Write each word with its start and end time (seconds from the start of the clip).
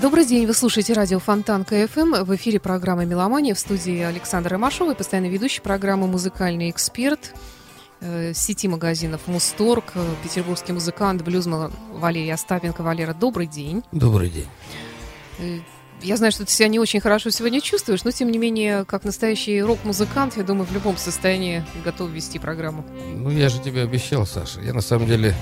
Добрый 0.00 0.24
день, 0.24 0.46
вы 0.46 0.54
слушаете 0.54 0.94
радио 0.94 1.18
Фонтанка 1.18 1.64
ФМ. 1.64 2.24
В 2.24 2.34
эфире 2.36 2.58
программа 2.58 3.04
«Меломания» 3.04 3.54
в 3.54 3.58
студии 3.58 4.00
Александра 4.00 4.56
Машова, 4.56 4.94
постоянный 4.94 5.28
ведущий 5.28 5.60
программы 5.60 6.06
«Музыкальный 6.06 6.70
эксперт» 6.70 7.34
э, 8.00 8.32
сети 8.32 8.68
магазинов 8.68 9.20
«Музторг», 9.26 9.92
э, 9.94 10.14
петербургский 10.22 10.72
музыкант, 10.72 11.20
блюзман 11.20 11.70
Валерий 11.92 12.32
Остапенко. 12.32 12.82
Валера, 12.82 13.12
добрый 13.12 13.46
день. 13.46 13.82
Добрый 13.92 14.30
день. 14.30 14.48
Э, 15.38 15.58
я 16.00 16.16
знаю, 16.16 16.32
что 16.32 16.46
ты 16.46 16.50
себя 16.50 16.68
не 16.68 16.78
очень 16.78 17.00
хорошо 17.00 17.28
сегодня 17.28 17.60
чувствуешь, 17.60 18.02
но 18.02 18.12
тем 18.12 18.30
не 18.30 18.38
менее, 18.38 18.86
как 18.86 19.04
настоящий 19.04 19.60
рок-музыкант, 19.60 20.38
я 20.38 20.42
думаю, 20.42 20.64
в 20.64 20.72
любом 20.72 20.96
состоянии 20.96 21.66
готов 21.84 22.08
вести 22.08 22.38
программу. 22.38 22.82
Ну, 23.14 23.28
я 23.28 23.50
же 23.50 23.60
тебе 23.60 23.82
обещал, 23.82 24.24
Саша. 24.24 24.62
Я 24.62 24.72
на 24.72 24.80
самом 24.80 25.06
деле 25.06 25.34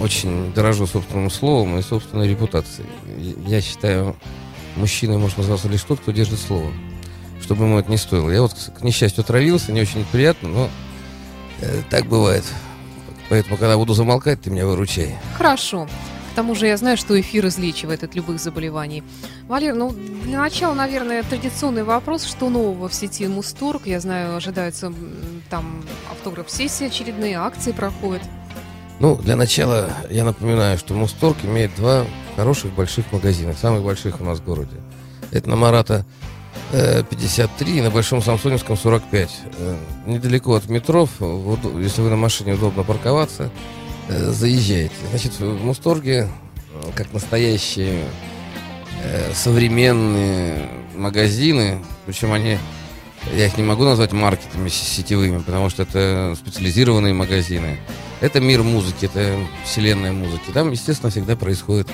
очень 0.00 0.52
дорожу 0.52 0.86
собственным 0.86 1.30
словом 1.30 1.78
и 1.78 1.82
собственной 1.82 2.28
репутацией. 2.28 2.88
Я 3.46 3.60
считаю, 3.60 4.16
мужчиной 4.76 5.18
может 5.18 5.38
называться 5.38 5.68
лишь 5.68 5.82
тот, 5.82 6.00
кто 6.00 6.12
держит 6.12 6.38
слово. 6.40 6.72
Чтобы 7.40 7.64
ему 7.64 7.78
это 7.78 7.90
не 7.90 7.96
стоило. 7.96 8.30
Я 8.30 8.42
вот, 8.42 8.54
к 8.54 8.82
несчастью, 8.82 9.22
отравился, 9.22 9.72
не 9.72 9.80
очень 9.80 10.04
приятно, 10.04 10.48
но 10.48 10.70
э, 11.60 11.82
так 11.90 12.06
бывает. 12.06 12.44
Поэтому, 13.28 13.56
когда 13.56 13.76
буду 13.76 13.94
замолкать, 13.94 14.42
ты 14.42 14.50
меня 14.50 14.66
выручай. 14.66 15.16
Хорошо. 15.36 15.88
К 16.32 16.34
тому 16.34 16.54
же 16.54 16.66
я 16.66 16.78
знаю, 16.78 16.96
что 16.96 17.20
эфир 17.20 17.46
излечивает 17.46 18.04
от 18.04 18.14
любых 18.14 18.40
заболеваний. 18.40 19.02
Валер, 19.48 19.74
ну, 19.74 19.90
для 19.90 20.38
начала, 20.38 20.72
наверное, 20.72 21.22
традиционный 21.24 21.84
вопрос. 21.84 22.24
Что 22.24 22.48
нового 22.48 22.88
в 22.88 22.94
сети 22.94 23.26
Мусторг? 23.26 23.86
Я 23.86 24.00
знаю, 24.00 24.36
ожидаются 24.36 24.92
там 25.50 25.84
автограф-сессии 26.10 26.86
очередные, 26.86 27.36
акции 27.36 27.72
проходят. 27.72 28.22
Ну, 29.02 29.16
для 29.16 29.34
начала 29.34 29.90
я 30.10 30.22
напоминаю, 30.22 30.78
что 30.78 30.94
Мусторг 30.94 31.36
имеет 31.42 31.74
два 31.74 32.06
хороших 32.36 32.72
больших 32.72 33.10
магазина, 33.10 33.52
самых 33.52 33.82
больших 33.82 34.20
у 34.20 34.24
нас 34.24 34.38
в 34.38 34.44
городе. 34.44 34.76
Это 35.32 35.50
на 35.50 35.56
Марата 35.56 36.06
53 36.70 37.72
э, 37.74 37.78
и 37.78 37.82
на 37.82 37.90
Большом 37.90 38.22
Самсоневском 38.22 38.76
45. 38.76 39.30
Э, 39.58 39.76
недалеко 40.06 40.54
от 40.54 40.68
метро, 40.68 41.08
если 41.80 42.00
вы 42.00 42.10
на 42.10 42.16
машине 42.16 42.54
удобно 42.54 42.84
парковаться, 42.84 43.50
э, 44.08 44.30
заезжаете. 44.30 44.94
Значит, 45.10 45.32
в 45.40 45.64
Мусторге, 45.64 46.28
как 46.94 47.12
настоящие 47.12 48.04
современные 49.34 50.68
магазины, 50.94 51.84
причем 52.06 52.32
они 52.32 52.56
я 53.34 53.46
их 53.46 53.56
не 53.56 53.64
могу 53.64 53.82
назвать 53.82 54.12
маркетами 54.12 54.68
сетевыми, 54.68 55.38
потому 55.38 55.70
что 55.70 55.82
это 55.82 56.36
специализированные 56.38 57.14
магазины. 57.14 57.80
Это 58.22 58.40
мир 58.40 58.62
музыки, 58.62 59.06
это 59.06 59.36
вселенная 59.64 60.12
музыки. 60.12 60.52
Там, 60.54 60.70
естественно, 60.70 61.10
всегда 61.10 61.34
происходят 61.34 61.88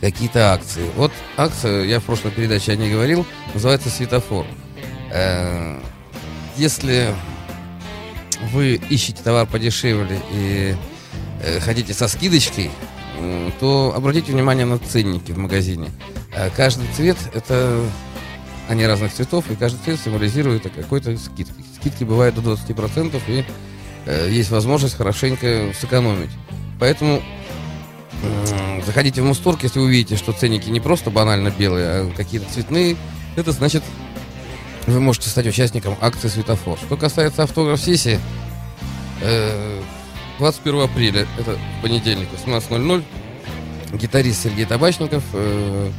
какие-то 0.00 0.52
акции. 0.52 0.88
Вот 0.96 1.10
акция, 1.36 1.82
я 1.84 1.98
в 1.98 2.04
прошлой 2.04 2.30
передаче 2.30 2.70
о 2.70 2.76
ней 2.76 2.92
говорил, 2.92 3.26
называется 3.52 3.90
«Светофор». 3.90 4.46
Э, 5.12 5.80
если 6.56 7.12
вы 8.52 8.80
ищете 8.90 9.24
товар 9.24 9.44
подешевле 9.46 10.20
и 10.30 10.76
э, 11.42 11.58
хотите 11.58 11.94
со 11.94 12.06
скидочкой, 12.06 12.70
то 13.58 13.92
обратите 13.96 14.32
внимание 14.32 14.66
на 14.66 14.78
ценники 14.78 15.32
в 15.32 15.38
магазине. 15.38 15.90
Э, 16.32 16.48
каждый 16.56 16.86
цвет– 16.94 17.16
это 17.34 17.84
они 18.68 18.86
разных 18.86 19.12
цветов, 19.12 19.50
и 19.50 19.56
каждый 19.56 19.80
цвет 19.84 19.98
символизирует 19.98 20.62
какой-то 20.62 21.16
скидки. 21.18 21.64
Скидки 21.80 22.04
бывают 22.04 22.36
до 22.36 22.52
20%, 22.52 23.20
и 23.26 23.44
есть 24.06 24.50
возможность 24.50 24.96
хорошенько 24.96 25.72
сэкономить. 25.78 26.30
Поэтому 26.80 27.22
э, 28.22 28.82
заходите 28.84 29.22
в 29.22 29.24
Мусторг, 29.24 29.62
если 29.62 29.80
увидите, 29.80 30.16
что 30.16 30.32
ценники 30.32 30.68
не 30.68 30.80
просто 30.80 31.10
банально 31.10 31.50
белые, 31.50 31.86
а 31.86 32.12
какие-то 32.16 32.52
цветные, 32.52 32.96
это 33.36 33.52
значит, 33.52 33.82
вы 34.86 35.00
можете 35.00 35.28
стать 35.28 35.46
участником 35.46 35.96
акции 36.00 36.28
«Светофор». 36.28 36.78
Что 36.78 36.96
касается 36.96 37.44
автограф-сессии, 37.44 38.18
э, 39.20 39.80
21 40.38 40.80
апреля, 40.80 41.26
это 41.38 41.58
понедельник, 41.82 42.28
18.00, 42.44 43.04
гитарист 43.92 44.42
Сергей 44.42 44.64
Табачников 44.64 45.22
э, 45.34 45.72
Э, 45.82 45.90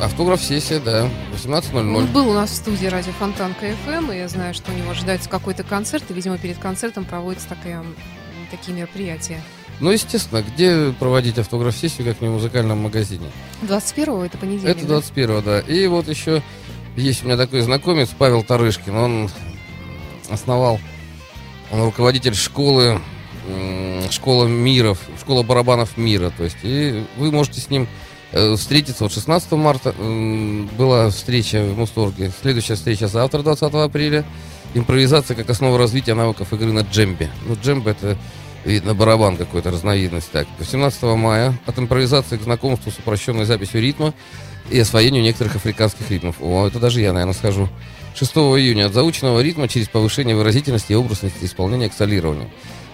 автограф-сессия, 0.00 0.80
да, 0.80 1.08
18.00. 1.32 1.96
Он 1.96 2.06
был 2.06 2.28
у 2.28 2.34
нас 2.34 2.50
в 2.50 2.56
студии 2.56 2.86
радио 2.86 3.12
Фонтан 3.12 3.54
КФМ, 3.54 4.10
и 4.10 4.16
я 4.16 4.28
знаю, 4.28 4.54
что 4.54 4.70
у 4.72 4.74
него 4.74 4.90
ожидается 4.90 5.28
какой-то 5.28 5.62
концерт, 5.62 6.04
и, 6.10 6.14
видимо, 6.14 6.38
перед 6.38 6.58
концертом 6.58 7.04
проводятся 7.04 7.48
такие, 7.48 7.82
такие 8.50 8.76
мероприятия. 8.76 9.42
Ну, 9.80 9.90
естественно, 9.90 10.42
где 10.42 10.92
проводить 10.92 11.38
автограф-сессию, 11.38 12.06
как 12.06 12.20
не 12.20 12.28
в 12.28 12.32
музыкальном 12.32 12.78
магазине? 12.78 13.30
21-го, 13.62 14.24
это 14.24 14.38
понедельник, 14.38 14.76
Это 14.76 14.86
21-го, 14.86 15.40
да? 15.40 15.60
да. 15.62 15.72
И 15.72 15.86
вот 15.86 16.08
еще 16.08 16.42
есть 16.96 17.22
у 17.22 17.26
меня 17.26 17.36
такой 17.36 17.62
знакомец, 17.62 18.10
Павел 18.16 18.42
Тарышкин, 18.42 18.94
он 18.94 19.30
основал, 20.28 20.78
он 21.70 21.82
руководитель 21.82 22.34
школы, 22.34 23.00
школа 24.10 24.46
миров, 24.46 24.98
школа 25.18 25.42
барабанов 25.42 25.96
мира, 25.96 26.30
то 26.36 26.44
есть, 26.44 26.58
и 26.62 27.04
вы 27.16 27.32
можете 27.32 27.60
с 27.60 27.70
ним 27.70 27.88
Э, 27.88 28.11
встретиться. 28.56 29.04
Вот 29.04 29.12
16 29.12 29.52
марта 29.52 29.94
была 30.78 31.10
встреча 31.10 31.62
в 31.62 31.76
Мусторге. 31.76 32.32
Следующая 32.40 32.74
встреча 32.74 33.06
завтра, 33.08 33.42
20 33.42 33.74
апреля. 33.74 34.24
Импровизация 34.74 35.36
как 35.36 35.50
основа 35.50 35.76
развития 35.76 36.14
навыков 36.14 36.52
игры 36.52 36.72
на 36.72 36.80
джембе. 36.80 37.30
Ну, 37.46 37.56
джембе 37.62 37.90
это, 37.90 38.16
видно, 38.64 38.94
барабан 38.94 39.36
какой-то, 39.36 39.70
разновидность. 39.70 40.30
Так, 40.30 40.46
17 40.60 41.02
мая 41.02 41.58
от 41.66 41.78
импровизации 41.78 42.38
к 42.38 42.42
знакомству 42.42 42.90
с 42.90 42.98
упрощенной 42.98 43.44
записью 43.44 43.82
ритма 43.82 44.14
и 44.70 44.78
освоению 44.78 45.22
некоторых 45.22 45.56
африканских 45.56 46.10
ритмов. 46.10 46.36
О, 46.40 46.66
это 46.66 46.78
даже 46.78 47.02
я, 47.02 47.12
наверное, 47.12 47.34
схожу. 47.34 47.68
6 48.14 48.32
июня 48.34 48.86
от 48.86 48.94
заученного 48.94 49.40
ритма 49.40 49.68
через 49.68 49.88
повышение 49.88 50.36
выразительности 50.36 50.92
и 50.92 50.94
образности 50.94 51.44
исполнения 51.44 51.90
к 51.90 51.94
солированию. 51.94 52.50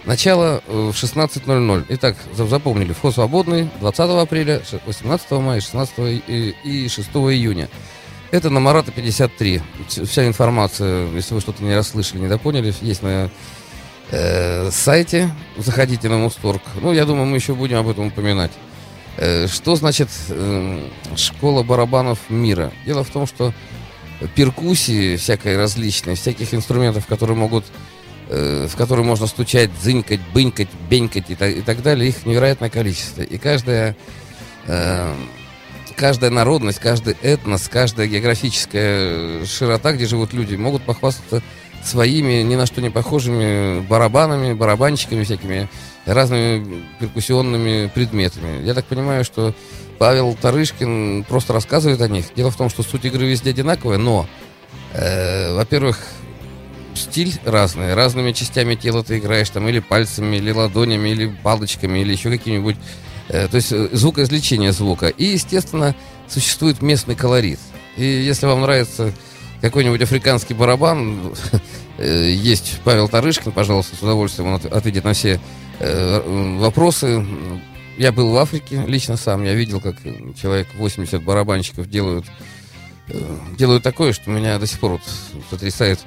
Начало 0.08 0.62
э, 0.66 0.90
в 0.90 0.94
16.00. 0.94 1.84
Итак, 1.90 2.16
запомнили, 2.32 2.94
вход 2.94 3.12
свободный 3.12 3.68
20 3.80 4.00
апреля, 4.22 4.62
18 4.86 5.30
мая, 5.32 5.60
16 5.60 6.22
и 6.26 6.88
6 6.88 7.08
июня. 7.10 7.68
Это 8.30 8.48
на 8.48 8.58
Марата 8.58 8.90
53. 8.90 9.60
Вся 10.06 10.26
информация, 10.26 11.08
если 11.08 11.34
вы 11.34 11.42
что-то 11.42 11.62
не 11.62 11.74
расслышали, 11.74 12.20
не 12.22 12.28
допоняли, 12.28 12.72
есть 12.80 13.02
на 13.02 13.28
э, 14.10 14.70
сайте. 14.70 15.30
Заходите 15.58 16.08
на 16.08 16.16
Мусторг. 16.16 16.62
Ну, 16.80 16.94
я 16.94 17.04
думаю, 17.04 17.26
мы 17.26 17.36
еще 17.36 17.54
будем 17.54 17.76
об 17.76 17.88
этом 17.88 18.06
упоминать. 18.06 18.52
Э, 19.18 19.46
что 19.46 19.76
значит 19.76 20.08
э, 20.30 20.88
школа 21.16 21.62
барабанов 21.62 22.18
мира? 22.30 22.72
Дело 22.86 23.04
в 23.04 23.10
том, 23.10 23.26
что 23.26 23.52
перкуссии 24.34 25.16
всякой 25.16 25.58
различной, 25.58 26.14
всяких 26.14 26.54
инструментов, 26.54 27.06
которые 27.06 27.36
могут 27.36 27.66
в 28.28 28.76
который 28.76 29.04
можно 29.04 29.26
стучать, 29.26 29.70
зынькать, 29.82 30.20
бынькать, 30.34 30.68
бенькать 30.90 31.30
и 31.30 31.34
так, 31.34 31.50
и 31.50 31.62
так 31.62 31.82
далее, 31.82 32.08
их 32.08 32.26
невероятное 32.26 32.68
количество. 32.68 33.22
И 33.22 33.38
каждая, 33.38 33.96
э, 34.66 35.14
каждая 35.96 36.30
народность, 36.30 36.78
каждый 36.78 37.16
этнос, 37.22 37.68
каждая 37.68 38.06
географическая 38.06 39.44
широта, 39.46 39.92
где 39.92 40.06
живут 40.06 40.32
люди, 40.34 40.56
могут 40.56 40.82
похвастаться 40.82 41.42
своими 41.82 42.42
ни 42.42 42.56
на 42.56 42.66
что 42.66 42.80
не 42.80 42.90
похожими 42.90 43.80
барабанами, 43.80 44.52
барабанщиками 44.52 45.24
всякими, 45.24 45.68
разными 46.04 46.84
перкуссионными 47.00 47.90
предметами. 47.94 48.62
Я 48.64 48.74
так 48.74 48.84
понимаю, 48.84 49.24
что 49.24 49.54
Павел 49.98 50.36
Тарышкин 50.40 51.24
просто 51.24 51.52
рассказывает 51.52 52.00
о 52.00 52.08
них. 52.08 52.26
Дело 52.36 52.50
в 52.50 52.56
том, 52.56 52.68
что 52.68 52.82
суть 52.82 53.04
игры 53.04 53.26
везде 53.26 53.50
одинаковая, 53.50 53.98
но, 53.98 54.26
э, 54.92 55.54
во-первых, 55.54 55.98
стиль 56.98 57.34
разный, 57.44 57.94
разными 57.94 58.32
частями 58.32 58.74
тела 58.74 59.02
ты 59.02 59.18
играешь, 59.18 59.50
там, 59.50 59.68
или 59.68 59.80
пальцами, 59.80 60.36
или 60.36 60.50
ладонями, 60.50 61.08
или 61.08 61.34
палочками, 61.42 62.00
или 62.00 62.12
еще 62.12 62.30
какими-нибудь, 62.30 62.76
э, 63.28 63.48
то 63.48 63.56
есть 63.56 63.72
э, 63.72 63.88
звукоизвлечение 63.92 64.72
звука. 64.72 65.08
И, 65.08 65.24
естественно, 65.24 65.94
существует 66.28 66.82
местный 66.82 67.14
колорит. 67.14 67.60
И 67.96 68.04
если 68.04 68.46
вам 68.46 68.62
нравится 68.62 69.12
какой-нибудь 69.60 70.00
африканский 70.02 70.54
барабан, 70.54 71.32
э, 71.98 72.30
есть 72.30 72.80
Павел 72.84 73.08
Тарышкин, 73.08 73.52
пожалуйста, 73.52 73.96
с 73.96 74.02
удовольствием 74.02 74.48
он 74.48 74.60
ответит 74.70 75.04
на 75.04 75.12
все 75.12 75.40
вопросы. 75.80 77.24
Я 77.98 78.10
был 78.10 78.32
в 78.32 78.36
Африке 78.36 78.82
лично 78.84 79.16
сам, 79.16 79.44
я 79.44 79.54
видел, 79.54 79.80
как 79.80 79.94
человек 80.40 80.66
80 80.74 81.22
барабанщиков 81.22 81.88
делают, 81.88 82.26
делают 83.56 83.84
такое, 83.84 84.12
что 84.12 84.28
меня 84.28 84.58
до 84.58 84.66
сих 84.66 84.80
пор 84.80 84.92
вот 84.92 85.02
потрясает 85.50 86.00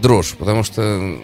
дрожь, 0.00 0.34
потому 0.38 0.62
что 0.62 1.18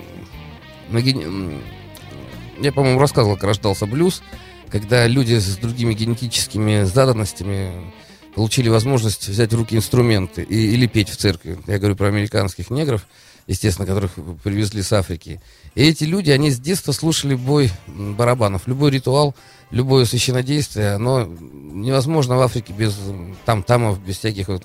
я, 0.93 2.73
по-моему, 2.73 2.99
рассказывал, 2.99 3.37
как 3.37 3.45
рождался 3.45 3.87
блюз, 3.87 4.23
когда 4.71 5.07
люди 5.07 5.35
с 5.35 5.57
другими 5.57 5.95
генетическими 5.95 6.85
заданностями 6.85 7.93
получили 8.35 8.69
возможность 8.69 9.29
взять 9.29 9.53
в 9.53 9.57
руки 9.57 9.77
инструменты 9.77 10.43
и, 10.43 10.73
или 10.73 10.87
петь 10.87 11.09
в 11.09 11.17
церкви. 11.17 11.59
Я 11.67 11.79
говорю 11.79 11.97
про 11.97 12.09
американских 12.09 12.71
негров. 12.71 13.07
естественно, 13.47 13.87
которых 13.87 14.13
привезли 14.45 14.83
с 14.83 14.93
Африки. 14.93 15.41
И 15.75 15.83
эти 15.83 16.05
люди, 16.05 16.31
они 16.31 16.51
с 16.51 16.59
детства 16.59 16.93
слушали 16.93 17.35
бой 17.35 17.71
барабанов. 17.89 18.67
Любой 18.67 18.93
ритуал, 18.93 19.35
любое 19.71 20.05
священнодействие, 20.05 20.93
оно 20.93 21.25
невозможно 21.25 22.37
в 22.37 22.41
Африке 22.41 22.73
без 22.73 22.97
там-тамов, 23.45 24.01
без 24.01 24.19
всяких 24.19 24.49
вот... 24.49 24.65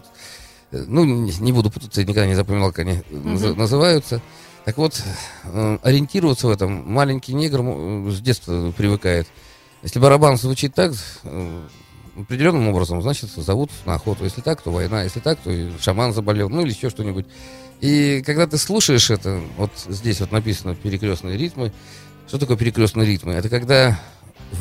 Э, 0.71 0.83
ну, 0.87 1.05
не 1.05 1.51
буду 1.51 1.69
путаться, 1.69 2.01
никогда 2.01 2.27
не 2.27 2.35
запоминал, 2.35 2.69
как 2.69 2.79
они 2.79 2.93
mm-hmm. 3.09 3.55
называются. 3.55 4.21
Так 4.65 4.77
вот, 4.77 5.01
э, 5.43 5.77
ориентироваться 5.83 6.47
в 6.47 6.51
этом 6.51 6.91
маленький 6.91 7.33
негр 7.33 8.11
с 8.11 8.19
детства 8.19 8.71
привыкает. 8.75 9.27
Если 9.83 9.99
барабан 9.99 10.37
звучит 10.37 10.73
так, 10.73 10.93
э, 11.23 11.67
определенным 12.17 12.67
образом, 12.69 13.01
значит, 13.01 13.29
зовут 13.29 13.69
на 13.85 13.95
охоту. 13.95 14.23
Если 14.23 14.41
так, 14.41 14.61
то 14.61 14.71
война. 14.71 15.03
Если 15.03 15.19
так, 15.19 15.39
то 15.39 15.51
шаман 15.79 16.13
заболел. 16.13 16.49
Ну, 16.49 16.61
или 16.61 16.71
еще 16.71 16.89
что-нибудь. 16.89 17.25
И 17.81 18.23
когда 18.25 18.47
ты 18.47 18.57
слушаешь 18.57 19.09
это, 19.09 19.41
вот 19.57 19.71
здесь 19.87 20.21
вот 20.21 20.31
написано 20.31 20.75
перекрестные 20.75 21.37
ритмы. 21.37 21.71
Что 22.27 22.39
такое 22.39 22.57
перекрестные 22.57 23.05
ритмы? 23.05 23.33
Это 23.33 23.49
когда 23.49 23.99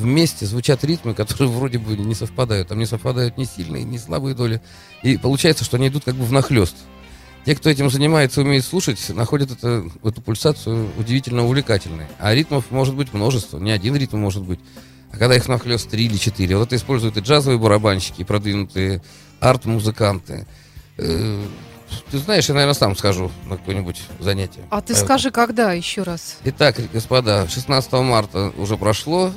вместе 0.00 0.46
звучат 0.46 0.84
ритмы, 0.84 1.14
которые 1.14 1.48
вроде 1.48 1.78
бы 1.78 1.96
не 1.96 2.14
совпадают. 2.14 2.68
Там 2.68 2.78
не 2.78 2.86
совпадают 2.86 3.38
ни 3.38 3.44
сильные, 3.44 3.84
ни 3.84 3.96
слабые 3.96 4.34
доли. 4.34 4.60
И 5.02 5.16
получается, 5.16 5.64
что 5.64 5.76
они 5.76 5.88
идут 5.88 6.04
как 6.04 6.14
бы 6.14 6.24
внахлест. 6.24 6.76
Те, 7.44 7.54
кто 7.54 7.68
этим 7.68 7.90
занимается, 7.90 8.40
умеет 8.40 8.64
слушать, 8.64 9.10
находят 9.10 9.50
это, 9.50 9.84
эту 10.02 10.22
пульсацию 10.22 10.88
удивительно 10.98 11.44
увлекательной. 11.44 12.06
А 12.18 12.34
ритмов 12.34 12.70
может 12.70 12.94
быть 12.94 13.12
множество, 13.12 13.58
не 13.58 13.70
один 13.70 13.94
ритм 13.96 14.18
может 14.18 14.42
быть. 14.42 14.60
А 15.12 15.18
когда 15.18 15.36
их 15.36 15.46
нахлест 15.46 15.90
три 15.90 16.06
или 16.06 16.16
четыре, 16.16 16.56
вот 16.56 16.68
это 16.68 16.76
используют 16.76 17.16
и 17.18 17.20
джазовые 17.20 17.58
барабанщики, 17.58 18.22
и 18.22 18.24
продвинутые 18.24 19.02
арт-музыканты. 19.40 20.46
Э, 20.96 21.44
ты 22.10 22.18
знаешь, 22.18 22.48
я, 22.48 22.54
наверное, 22.54 22.74
сам 22.74 22.96
скажу 22.96 23.30
на 23.46 23.56
какое-нибудь 23.56 24.02
занятие. 24.20 24.62
А 24.70 24.80
ты 24.80 24.94
скажи, 24.94 25.30
когда 25.30 25.72
еще 25.72 26.02
раз? 26.02 26.38
Итак, 26.44 26.76
господа, 26.92 27.46
16 27.48 27.92
марта 27.92 28.52
уже 28.56 28.76
прошло. 28.76 29.32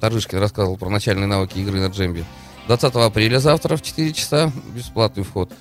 Тарышкин 0.00 0.38
рассказывал 0.38 0.76
про 0.76 0.88
начальные 0.88 1.26
навыки 1.26 1.58
игры 1.58 1.80
на 1.80 1.86
джембе. 1.86 2.24
20 2.66 2.94
апреля 2.94 3.38
завтра 3.38 3.76
в 3.76 3.82
4 3.82 4.12
часа 4.12 4.52
бесплатный 4.74 5.24
вход. 5.24 5.52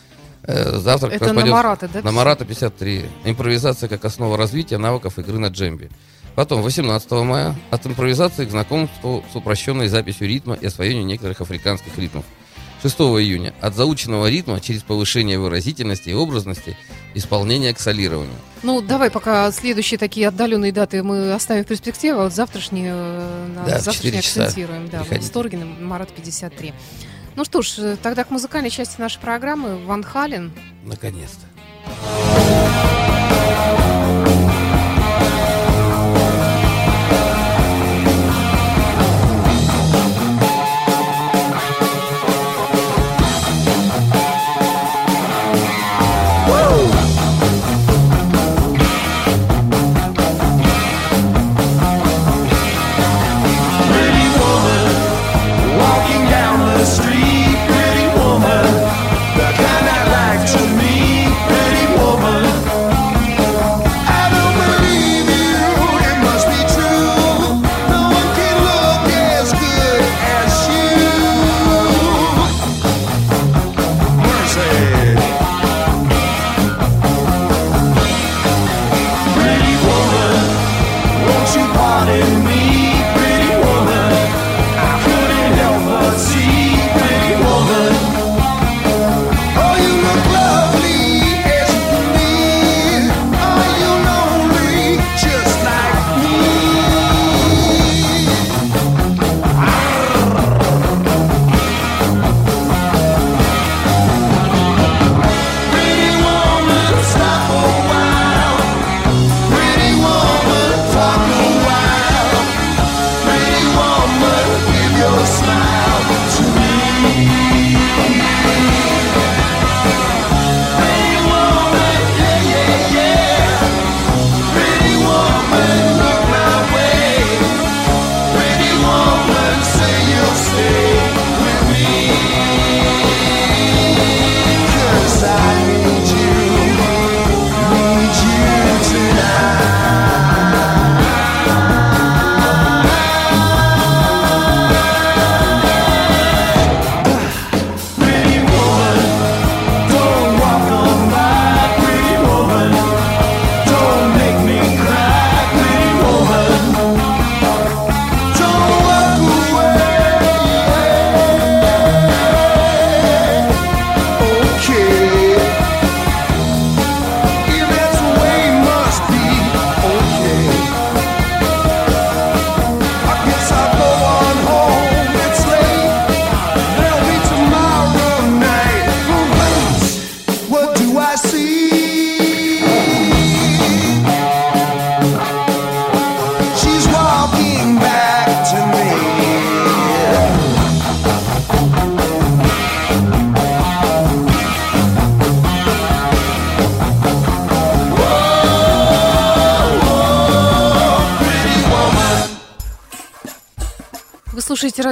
Э, 0.44 0.78
завтра 0.78 1.10
Это 1.10 1.34
на 1.34 1.46
Марата, 1.46 1.88
да? 1.88 2.02
На 2.02 2.12
Марата 2.12 2.46
53. 2.46 3.06
Импровизация 3.26 3.90
как 3.90 4.06
основа 4.06 4.38
развития 4.38 4.78
навыков 4.78 5.18
игры 5.20 5.40
на 5.40 5.48
джембе. 5.48 5.90
Потом 6.36 6.62
18 6.62 7.12
мая 7.12 7.56
от 7.72 7.88
импровизации 7.88 8.46
к 8.46 8.52
знакомству 8.52 9.24
с 9.32 9.36
упрощенной 9.36 9.88
записью 9.88 10.28
ритма 10.28 10.56
и 10.56 10.66
освоению 10.66 11.06
некоторых 11.06 11.42
африканских 11.42 11.98
ритмов. 11.98 12.26
6 12.90 13.00
июня 13.00 13.52
от 13.62 13.74
заученного 13.74 14.30
ритма 14.30 14.62
через 14.62 14.84
повышение 14.84 15.40
выразительности 15.40 16.10
и 16.10 16.14
образности 16.14 16.78
исполнения 17.16 17.74
к 17.74 17.80
солированию. 17.80 18.36
Ну, 18.62 18.80
давай 18.80 19.10
пока 19.10 19.52
следующие 19.52 19.98
такие 19.98 20.28
отдаленные 20.28 20.72
даты 20.72 21.02
мы 21.02 21.34
оставим 21.34 21.64
в 21.64 21.68
перспективе, 21.68 22.14
а 22.14 22.18
вот 22.26 22.34
завтрашние, 22.34 22.94
э, 22.94 23.48
да, 23.66 23.80
завтрашние 23.80 24.20
акцентируем. 24.20 24.88
Да, 24.90 25.04
в 25.04 25.24
Сторгин, 25.24 25.84
Марат 25.84 26.14
53. 26.14 26.76
Ну 27.36 27.44
что 27.44 27.64
ж, 27.64 27.74
э, 27.80 27.98
тогда 28.04 28.24
к 28.24 28.30
музыкальной 28.30 28.70
части 28.70 29.02
нашей 29.02 29.20
программы 29.20 29.84
Ван 29.84 30.04
Хален. 30.04 30.52
Наконец-то. 30.84 31.48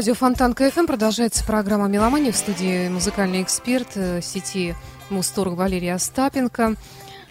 Радио 0.04 0.16
Фонтанка 0.16 0.54
ФМ. 0.54 0.86
Продолжается 0.86 1.46
программа 1.46 1.88
«Меломания» 1.88 2.34
в 2.34 2.36
студии 2.36 2.90
музыкальный 2.90 3.42
эксперт 3.42 3.88
э, 3.96 4.22
сети 4.22 4.76
Музторг 5.10 5.54
Валерий 5.54 5.94
Остапенко. 5.94 6.76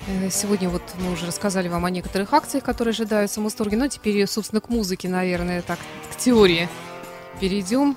Э, 0.06 0.30
сегодня 0.30 0.70
вот 0.70 0.80
мы 0.98 1.12
уже 1.12 1.26
рассказали 1.26 1.68
вам 1.68 1.84
о 1.84 1.90
некоторых 1.90 2.32
акциях, 2.32 2.64
которые 2.64 2.92
ожидаются 2.92 3.40
в 3.40 3.42
Музторге. 3.42 3.76
Но 3.76 3.88
теперь, 3.88 4.26
собственно, 4.26 4.62
к 4.62 4.70
музыке, 4.70 5.10
наверное, 5.10 5.60
так, 5.60 5.78
к 6.10 6.16
теории 6.16 6.66
перейдем. 7.40 7.94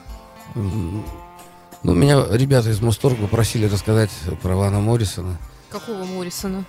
Ну, 0.56 1.94
меня 1.94 2.26
ребята 2.32 2.70
из 2.70 2.82
Музторга 2.82 3.22
попросили 3.22 3.68
рассказать 3.68 4.12
про 4.42 4.58
Вэна 4.58 4.82
Моррисона. 4.82 5.38
Какого 5.70 6.04
Моррисона? 6.04 6.66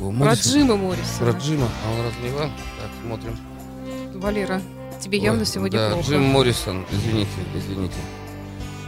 музыку. 0.00 0.24
Про 0.24 0.32
Джима 0.32 0.76
Моррисона. 0.76 1.32
Про 1.32 1.38
Джима, 1.38 1.68
а 1.84 1.92
он 1.92 2.06
разве 2.06 2.30
Иван? 2.30 2.52
Так, 2.80 2.90
смотрим. 3.02 3.38
Валера, 4.14 4.62
тебе 4.98 5.18
явно 5.18 5.40
Ой, 5.40 5.46
сегодня 5.46 5.78
да, 5.78 5.90
плохо. 5.90 6.10
Джим 6.10 6.22
Моррисон, 6.24 6.84
извините, 6.90 7.30
извините. 7.54 7.96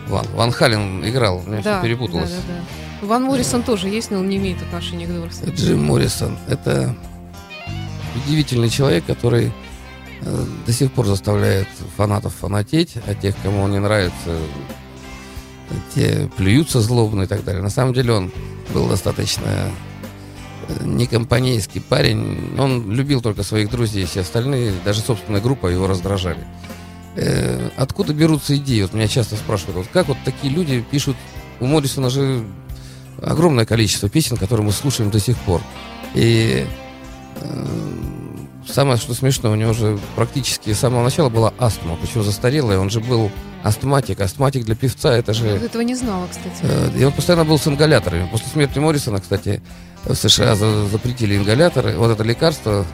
Ван, 0.08 0.26
Ван 0.34 0.50
Хален 0.50 1.06
играл, 1.08 1.38
у 1.38 1.48
меня 1.48 1.62
да, 1.62 1.78
все 1.78 1.82
перепуталось. 1.82 2.30
Да, 2.30 2.36
да, 2.36 2.54
да. 3.00 3.06
Ван 3.06 3.22
Моррисон 3.24 3.62
тоже 3.62 3.88
есть, 3.88 4.10
но 4.10 4.18
он 4.18 4.28
не 4.28 4.36
имеет 4.36 4.60
отношения 4.62 5.06
к 5.06 5.10
Дорсу. 5.10 5.50
Джим 5.54 5.84
Моррисон– 5.84 6.36
это 6.48 6.94
удивительный 8.16 8.68
человек, 8.68 9.06
который 9.06 9.52
э, 10.22 10.44
до 10.66 10.72
сих 10.72 10.92
пор 10.92 11.06
заставляет 11.06 11.68
фанатов 11.96 12.34
фанатеть, 12.34 12.96
а 13.06 13.14
тех, 13.14 13.34
кому 13.42 13.62
он 13.62 13.72
не 13.72 13.78
нравится, 13.78 14.38
те 15.94 16.28
плюются 16.36 16.80
злобно 16.80 17.22
и 17.22 17.26
так 17.26 17.44
далее. 17.44 17.62
На 17.62 17.70
самом 17.70 17.94
деле 17.94 18.12
он 18.12 18.32
был 18.74 18.88
достаточно 18.88 19.70
э, 20.70 20.84
некомпанейский 20.84 21.80
парень. 21.80 22.54
Он 22.58 22.90
любил 22.92 23.20
только 23.20 23.42
своих 23.42 23.70
друзей, 23.70 24.04
все 24.06 24.20
остальные, 24.20 24.72
даже 24.84 25.00
собственная 25.00 25.40
группа 25.40 25.66
его 25.66 25.86
раздражали. 25.86 26.46
Э, 27.16 27.70
откуда 27.76 28.14
берутся 28.14 28.56
идеи? 28.56 28.82
Вот 28.82 28.94
меня 28.94 29.08
часто 29.08 29.36
спрашивают, 29.36 29.76
вот 29.76 29.86
как 29.92 30.08
вот 30.08 30.18
такие 30.24 30.52
люди 30.52 30.84
пишут... 30.90 31.16
У 31.60 31.66
Моррисона 31.66 32.08
же 32.08 32.42
огромное 33.20 33.66
количество 33.66 34.08
песен, 34.08 34.38
которые 34.38 34.64
мы 34.64 34.72
слушаем 34.72 35.10
до 35.10 35.20
сих 35.20 35.36
пор. 35.36 35.60
И 36.14 36.66
э, 37.36 37.66
самое, 38.66 38.98
что 38.98 39.12
смешно, 39.12 39.50
у 39.50 39.56
него 39.56 39.74
же 39.74 39.98
практически 40.16 40.72
с 40.72 40.78
самого 40.78 41.04
начала 41.04 41.28
была 41.28 41.52
астма, 41.58 41.98
причем 42.00 42.22
застарелая. 42.22 42.78
Он 42.78 42.88
же 42.88 43.00
был 43.00 43.30
астматик. 43.62 44.20
Астматик 44.20 44.64
для 44.64 44.74
певца 44.74 45.14
это 45.14 45.34
же... 45.34 45.52
Вот 45.52 45.62
этого 45.62 45.82
не 45.82 45.94
знала, 45.94 46.26
кстати. 46.30 46.62
Э, 46.62 46.90
И 46.98 47.04
он 47.04 47.12
постоянно 47.12 47.44
был 47.44 47.58
с 47.58 47.66
ингаляторами. 47.66 48.26
После 48.32 48.48
смерти 48.48 48.78
Моррисона, 48.78 49.20
кстати, 49.20 49.60
в 50.04 50.14
США 50.14 50.54
за- 50.54 50.87
запретили 50.87 51.37
ингаляторы. 51.37 51.97
Вот 51.97 52.11
это 52.11 52.23
лекарство, 52.23 52.87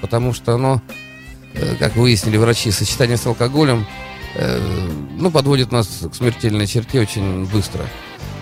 потому 0.00 0.32
что 0.32 0.54
оно, 0.54 0.82
э, 1.54 1.76
как 1.78 1.96
выяснили 1.96 2.36
врачи, 2.36 2.70
сочетание 2.70 3.16
с 3.16 3.26
алкоголем, 3.26 3.86
э, 4.34 4.88
ну, 5.18 5.30
подводит 5.30 5.72
нас 5.72 6.04
к 6.10 6.14
смертельной 6.14 6.66
черте 6.66 7.00
очень 7.00 7.46
быстро. 7.46 7.84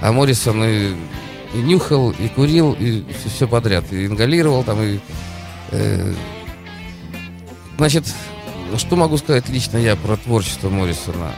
А 0.01 0.13
Моррисон 0.13 0.63
и, 0.65 0.95
и 1.55 1.59
нюхал, 1.59 2.11
и 2.11 2.29
курил, 2.29 2.77
и 2.79 3.05
все, 3.27 3.49
подряд. 3.49 3.93
И 3.93 4.07
ингалировал 4.07 4.65
там, 4.65 4.83
и... 4.83 4.99
э, 5.71 6.15
значит, 7.77 8.05
что 8.77 8.97
могу 8.97 9.17
сказать 9.17 9.49
лично 9.49 9.79
я 9.79 9.97
про 9.97 10.17
творчество 10.17 10.69
Моррисона? 10.69 11.33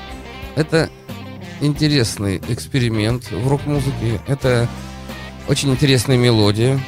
Это 0.56 0.90
интересный 1.60 2.42
эксперимент 2.48 3.30
в 3.30 3.48
рок-музыке. 3.48 4.20
Это 4.26 4.68
очень 5.50 5.70
интересная 5.72 6.16
мелодия. 6.16 6.80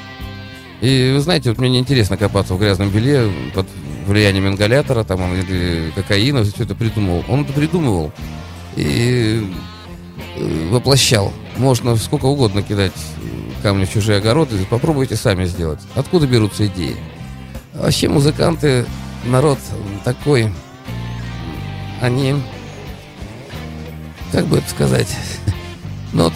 И 0.81 1.11
вы 1.13 1.21
знаете, 1.21 1.49
вот 1.51 1.59
мне 1.59 1.69
не 1.69 1.79
интересно 1.81 2.17
копаться 2.17 2.55
в 2.55 2.61
грязном 2.61 2.91
белье 2.91 3.29
под 3.55 3.67
влиянием 4.07 4.47
ингалятора 4.47 5.03
там, 5.03 5.21
он, 5.21 5.35
или 5.35 5.91
кокаина, 5.97 6.45
все 6.45 6.63
это 6.63 6.77
придумывал. 6.77 7.25
Он 7.29 7.43
это 7.43 7.53
придумывал 7.53 8.13
и 8.77 9.45
э, 10.37 10.69
воплощал. 10.71 11.33
Можно 11.57 11.97
сколько 11.97 12.27
угодно 12.27 12.63
кидать 12.63 12.93
камни 13.65 13.85
в 13.85 13.93
чужие 13.93 14.19
огороды, 14.19 14.65
попробуйте 14.71 15.17
сами 15.17 15.45
сделать. 15.45 15.81
Откуда 15.97 16.29
берутся 16.29 16.67
идеи? 16.69 16.97
Вообще 17.75 18.09
музыканты, 18.09 18.87
народ 19.25 19.59
такой, 20.05 20.53
они 22.01 22.37
как 24.31 24.47
бы 24.47 24.59
это 24.59 24.71
сказать, 24.71 25.09
ну 26.13 26.25
вот 26.25 26.35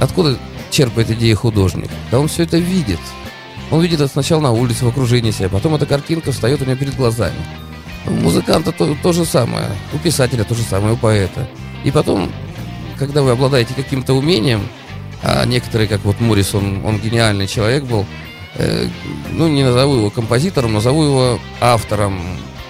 откуда 0.00 0.38
черпает 0.76 1.10
идеи 1.10 1.32
художник? 1.32 1.90
Да 2.10 2.20
он 2.20 2.28
все 2.28 2.42
это 2.42 2.58
видит. 2.58 3.00
Он 3.70 3.80
видит 3.80 4.00
это 4.00 4.12
сначала 4.12 4.42
на 4.42 4.52
улице, 4.52 4.84
в 4.84 4.88
окружении 4.88 5.30
себя, 5.30 5.48
потом 5.48 5.74
эта 5.74 5.86
картинка 5.86 6.32
встает 6.32 6.60
у 6.60 6.66
него 6.66 6.76
перед 6.76 6.94
глазами. 6.94 7.36
У 8.06 8.10
музыканта 8.10 8.72
то, 8.72 8.94
то 9.02 9.12
же 9.12 9.24
самое, 9.24 9.68
у 9.94 9.98
писателя 9.98 10.44
то 10.44 10.54
же 10.54 10.62
самое, 10.62 10.92
у 10.92 10.96
поэта. 10.96 11.48
И 11.82 11.90
потом, 11.90 12.30
когда 12.98 13.22
вы 13.22 13.30
обладаете 13.30 13.72
каким-то 13.74 14.12
умением, 14.12 14.68
а 15.22 15.46
некоторые, 15.46 15.88
как 15.88 16.04
вот 16.04 16.20
Моррисон, 16.20 16.84
он 16.84 16.98
гениальный 16.98 17.48
человек 17.48 17.84
был, 17.84 18.04
э, 18.56 18.86
ну, 19.32 19.48
не 19.48 19.64
назову 19.64 19.96
его 19.96 20.10
композитором, 20.10 20.74
назову 20.74 21.04
его 21.04 21.40
автором, 21.60 22.20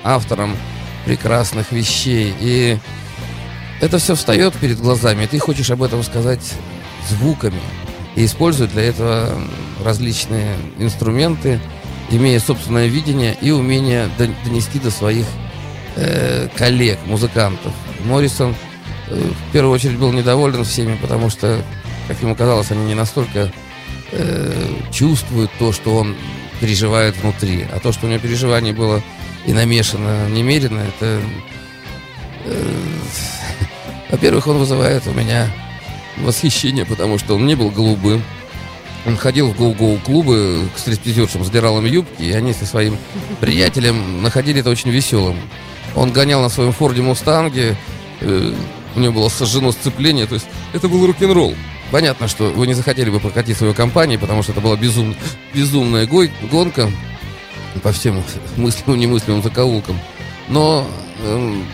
автором 0.04 0.56
прекрасных 1.04 1.72
вещей. 1.72 2.32
И 2.40 2.78
это 3.80 3.98
все 3.98 4.14
встает 4.14 4.54
перед 4.54 4.78
глазами, 4.78 5.24
и 5.24 5.26
ты 5.26 5.38
хочешь 5.40 5.70
об 5.70 5.82
этом 5.82 6.04
сказать 6.04 6.54
звуками. 7.10 7.60
И 8.16 8.24
используют 8.24 8.72
для 8.72 8.84
этого 8.84 9.38
различные 9.84 10.56
инструменты, 10.78 11.60
имея 12.10 12.40
собственное 12.40 12.86
видение 12.86 13.36
и 13.40 13.50
умение 13.50 14.08
дон- 14.18 14.34
донести 14.44 14.78
до 14.78 14.90
своих 14.90 15.26
э, 15.96 16.48
коллег, 16.56 16.98
музыкантов. 17.04 17.72
Моррисон 18.04 18.54
э, 19.08 19.14
в 19.14 19.52
первую 19.52 19.74
очередь 19.74 19.98
был 19.98 20.12
недоволен 20.12 20.64
всеми, 20.64 20.96
потому 20.96 21.28
что, 21.28 21.62
как 22.08 22.20
ему 22.22 22.34
казалось, 22.34 22.70
они 22.70 22.86
не 22.86 22.94
настолько 22.94 23.52
э, 24.12 24.72
чувствуют 24.92 25.50
то, 25.58 25.72
что 25.72 25.94
он 25.94 26.16
переживает 26.60 27.16
внутри. 27.18 27.66
А 27.70 27.80
то, 27.80 27.92
что 27.92 28.06
у 28.06 28.08
него 28.08 28.20
переживание 28.20 28.72
было 28.72 29.02
и 29.44 29.52
намешано 29.52 30.28
немерено, 30.30 30.80
это 30.80 31.20
э, 32.46 32.62
во-первых, 34.10 34.46
он 34.46 34.56
вызывает 34.56 35.06
у 35.06 35.12
меня 35.12 35.50
восхищение, 36.18 36.84
потому 36.84 37.18
что 37.18 37.34
он 37.34 37.46
не 37.46 37.54
был 37.54 37.70
голубым. 37.70 38.22
Он 39.06 39.16
ходил 39.16 39.48
в 39.52 39.56
гоу-гоу 39.56 39.98
клубы 39.98 40.68
к 40.74 40.78
стриптизершам, 40.78 41.44
задирал 41.44 41.78
им 41.78 41.84
юбки, 41.84 42.22
и 42.22 42.32
они 42.32 42.52
со 42.52 42.66
своим 42.66 42.98
приятелем 43.40 44.22
находили 44.22 44.60
это 44.60 44.70
очень 44.70 44.90
веселым. 44.90 45.38
Он 45.94 46.10
гонял 46.12 46.42
на 46.42 46.48
своем 46.48 46.72
Форде 46.72 47.02
Мустанге, 47.02 47.76
э, 48.20 48.52
у 48.96 49.00
него 49.00 49.12
было 49.12 49.28
сожжено 49.28 49.70
сцепление, 49.70 50.26
то 50.26 50.34
есть 50.34 50.46
это 50.72 50.88
был 50.88 51.06
рок-н-ролл. 51.06 51.54
Понятно, 51.92 52.26
что 52.26 52.50
вы 52.50 52.66
не 52.66 52.74
захотели 52.74 53.10
бы 53.10 53.20
прокатить 53.20 53.56
свою 53.56 53.74
компанию, 53.74 54.18
потому 54.18 54.42
что 54.42 54.52
это 54.52 54.60
была 54.60 54.76
безум, 54.76 55.14
безумная 55.54 56.06
гой, 56.06 56.32
гонка 56.50 56.90
по 57.82 57.92
всем 57.92 58.24
мыслимым 58.56 58.98
немыслимым 58.98 59.42
закоулкам. 59.42 60.00
Но 60.48 60.86
эм, 61.24 61.64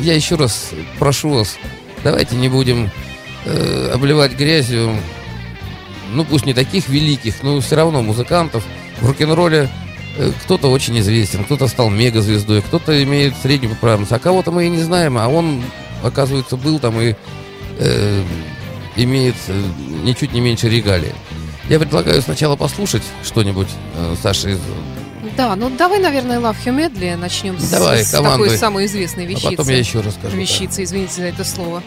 я 0.00 0.14
еще 0.14 0.34
раз 0.34 0.70
прошу 0.98 1.30
вас, 1.30 1.58
давайте 2.02 2.34
не 2.36 2.48
будем 2.48 2.90
э, 3.44 3.90
обливать 3.92 4.32
грязью, 4.32 4.96
ну 6.12 6.24
пусть 6.24 6.46
не 6.46 6.54
таких 6.54 6.88
великих, 6.88 7.42
но 7.42 7.60
все 7.60 7.76
равно 7.76 8.02
музыкантов. 8.02 8.64
В 9.00 9.08
рок-н-ролле 9.08 9.68
э, 10.18 10.32
кто-то 10.44 10.68
очень 10.68 10.98
известен, 11.00 11.44
кто-то 11.44 11.66
стал 11.68 11.90
мегазвездой, 11.90 12.62
кто-то 12.62 13.02
имеет 13.02 13.34
среднюю 13.42 13.74
популярность, 13.74 14.12
а 14.12 14.18
кого-то 14.18 14.50
мы 14.52 14.66
и 14.66 14.70
не 14.70 14.82
знаем, 14.82 15.18
а 15.18 15.28
он, 15.28 15.62
оказывается, 16.02 16.56
был 16.56 16.78
там 16.78 17.00
и 17.00 17.14
э, 17.78 18.22
имеет 18.96 19.36
э, 19.48 19.62
ничуть 20.04 20.32
не 20.32 20.40
меньше 20.40 20.68
регалии. 20.68 21.14
Я 21.68 21.78
предлагаю 21.78 22.20
сначала 22.22 22.56
послушать 22.56 23.02
что-нибудь, 23.24 23.68
э, 23.96 24.14
Саша, 24.22 24.50
из 24.50 24.58
Да, 25.36 25.56
ну 25.56 25.70
давай, 25.70 25.98
наверное, 26.00 26.38
Love 26.38 26.56
You 26.66 26.76
Medley 26.76 27.16
начнем 27.16 27.58
с, 27.58 27.70
Давай, 27.70 28.04
с 28.04 28.10
командуй. 28.10 28.48
такой 28.48 28.58
самой 28.58 28.86
известной 28.86 29.24
а 29.24 29.28
вещицы. 29.28 29.50
потом 29.56 29.68
я 29.68 29.78
еще 29.78 30.00
расскажу. 30.00 30.36
да. 30.36 30.36
Вещица, 30.36 30.84
извините 30.84 31.14
за 31.14 31.22
это 31.24 31.44
слово. 31.44 31.82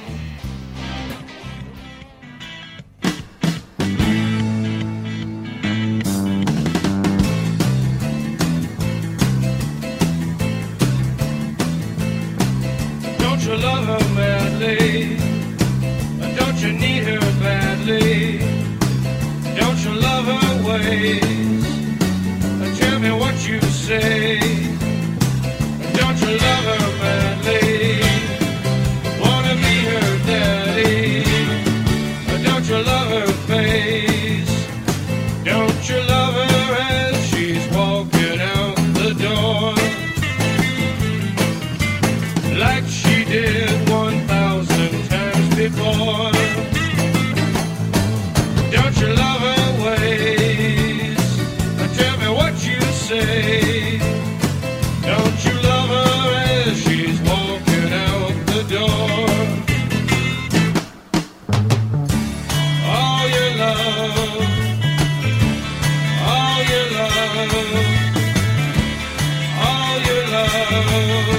love. 70.91 71.34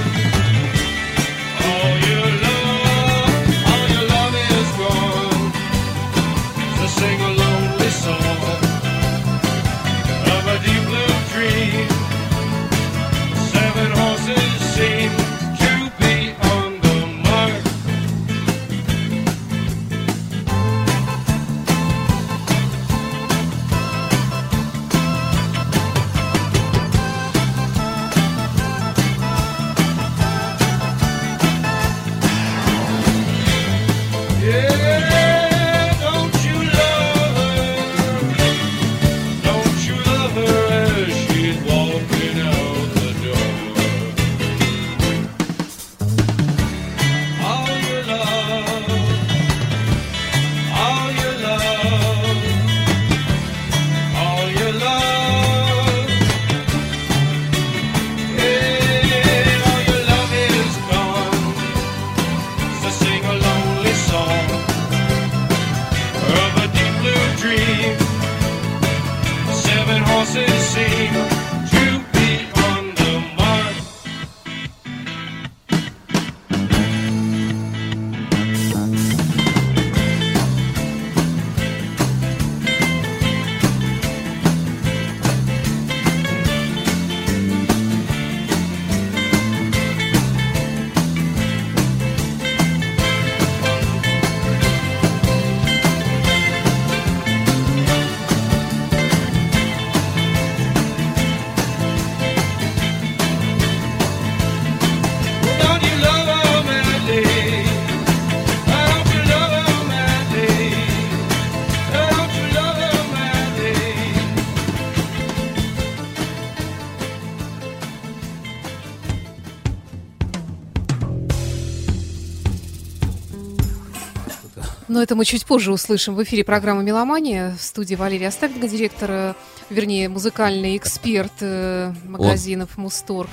Но 124.97 125.03
это 125.03 125.15
мы 125.15 125.25
чуть 125.25 125.45
позже 125.45 125.71
услышим 125.71 126.15
в 126.15 126.23
эфире 126.23 126.43
программы 126.43 126.81
«Меломания». 126.81 127.55
В 127.55 127.61
студии 127.61 127.93
Валерия 127.93 128.29
Остапенко, 128.29 128.67
директор, 128.67 129.11
э, 129.11 129.33
вернее, 129.69 130.09
музыкальный 130.09 130.75
эксперт 130.75 131.33
э, 131.41 131.93
магазинов 132.05 132.79
«Мусторг». 132.79 133.29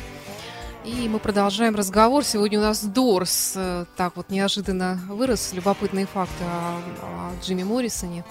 И 0.84 1.08
мы 1.08 1.18
продолжаем 1.18 1.74
разговор. 1.74 2.22
Сегодня 2.22 2.58
у 2.58 2.62
нас 2.62 2.84
Дорс. 2.84 3.54
Э, 3.56 3.86
так 3.96 4.14
вот 4.16 4.28
неожиданно 4.28 5.00
вырос. 5.08 5.54
Любопытные 5.54 6.04
факты 6.04 6.44
о, 6.44 6.82
о 7.00 7.42
Джимми 7.42 7.62
Моррисоне. 7.62 8.26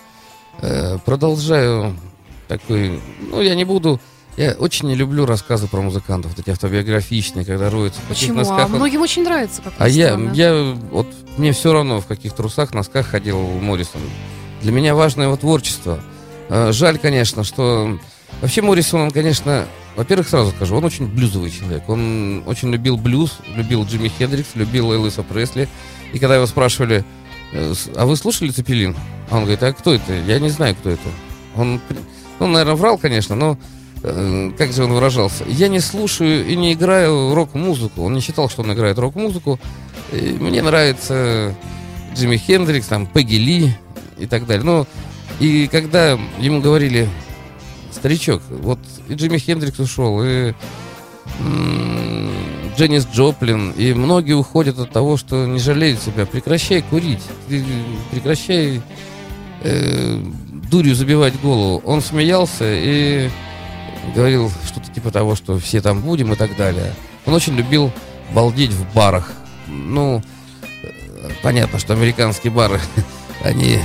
Продолжаю 1.03 1.97
такой... 2.47 3.01
Ну, 3.31 3.41
я 3.41 3.55
не 3.55 3.65
буду... 3.65 3.99
Я 4.35 4.53
очень 4.53 4.87
не 4.87 4.95
люблю 4.95 5.25
рассказы 5.25 5.67
про 5.67 5.81
музыкантов, 5.81 6.31
вот 6.31 6.39
эти 6.39 6.49
автобиографичные, 6.49 7.45
когда 7.45 7.69
роются 7.69 7.99
в 8.01 8.07
каких 8.07 8.29
Почему? 8.29 8.37
носках. 8.39 8.65
А 8.65 8.67
многим 8.67 9.01
очень 9.01 9.23
нравится, 9.23 9.61
как 9.61 9.73
А 9.77 9.87
я, 9.87 10.07
странно. 10.09 10.31
я, 10.33 10.75
вот 10.91 11.07
мне 11.37 11.51
все 11.51 11.71
равно, 11.71 12.01
в 12.01 12.07
каких 12.07 12.33
трусах, 12.33 12.73
носках 12.73 13.07
ходил 13.07 13.39
Моррисон. 13.39 14.01
Для 14.61 14.71
меня 14.71 14.95
важно 14.95 15.23
его 15.23 15.35
творчество. 15.37 15.99
Э, 16.49 16.71
Жаль, 16.71 16.97
конечно, 16.97 17.43
что... 17.43 17.99
Вообще 18.41 18.63
Моррисон, 18.63 19.01
он, 19.01 19.11
конечно, 19.11 19.67
во-первых, 19.95 20.27
сразу 20.27 20.51
скажу, 20.51 20.75
он 20.77 20.83
очень 20.85 21.05
блюзовый 21.07 21.51
человек. 21.51 21.87
Он 21.87 22.41
очень 22.47 22.71
любил 22.71 22.97
блюз, 22.97 23.37
любил 23.55 23.85
Джимми 23.85 24.07
Хендрикс, 24.17 24.55
любил 24.55 24.91
Элвиса 24.91 25.21
Пресли. 25.21 25.69
И 26.11 26.17
когда 26.17 26.35
его 26.35 26.47
спрашивали, 26.47 27.05
э, 27.53 27.73
а 27.95 28.05
вы 28.07 28.15
слушали 28.15 28.49
Цепелин? 28.49 28.95
А 29.29 29.35
он 29.37 29.41
говорит, 29.43 29.61
а 29.61 29.71
кто 29.73 29.93
это? 29.93 30.13
Я 30.13 30.39
не 30.39 30.49
знаю, 30.49 30.73
кто 30.75 30.89
это. 30.89 31.07
Он, 31.55 31.79
он 32.39 32.51
наверное, 32.51 32.75
врал, 32.75 32.97
конечно, 32.97 33.35
но 33.35 33.57
как 34.03 34.73
же 34.73 34.83
он 34.83 34.91
выражался? 34.91 35.45
Я 35.47 35.69
не 35.69 35.79
слушаю 35.79 36.45
и 36.45 36.55
не 36.57 36.73
играю 36.73 37.33
рок-музыку. 37.33 38.03
Он 38.03 38.13
не 38.13 38.19
считал, 38.19 38.49
что 38.49 38.61
он 38.61 38.73
играет 38.73 38.99
рок-музыку. 38.99 39.59
Мне 40.11 40.61
нравится 40.61 41.55
Джимми 42.13 42.35
Хендрикс, 42.37 42.87
там, 42.87 43.07
Пегги 43.07 43.35
Ли 43.35 43.75
и 44.17 44.25
так 44.25 44.45
далее. 44.45 44.65
Ну, 44.65 44.87
и 45.39 45.67
когда 45.67 46.19
ему 46.37 46.59
говорили, 46.61 47.07
старичок, 47.91 48.41
вот 48.49 48.79
и 49.07 49.13
Джимми 49.13 49.37
Хендрикс 49.37 49.79
ушел, 49.79 50.21
и 50.21 50.53
м, 51.39 52.29
Дженнис 52.77 53.07
Джоплин, 53.13 53.71
и 53.71 53.93
многие 53.93 54.33
уходят 54.33 54.79
от 54.79 54.91
того, 54.91 55.15
что 55.15 55.45
не 55.45 55.59
жалеют 55.59 56.01
себя. 56.01 56.25
Прекращай 56.25 56.81
курить, 56.81 57.23
прекращай 58.11 58.81
э, 59.61 60.17
дурью 60.69 60.95
забивать 60.95 61.39
голову. 61.39 61.81
Он 61.85 62.01
смеялся 62.01 62.65
и 62.65 63.29
говорил 64.15 64.51
что-то 64.65 64.91
типа 64.91 65.11
того, 65.11 65.35
что 65.35 65.57
все 65.59 65.81
там 65.81 66.01
будем 66.01 66.33
и 66.33 66.35
так 66.35 66.55
далее. 66.55 66.93
Он 67.25 67.33
очень 67.33 67.55
любил 67.55 67.91
балдеть 68.33 68.71
в 68.71 68.93
барах. 68.93 69.31
Ну, 69.67 70.21
э, 70.83 71.29
понятно, 71.41 71.79
что 71.79 71.93
американские 71.93 72.51
бары, 72.51 72.79
они, 73.43 73.79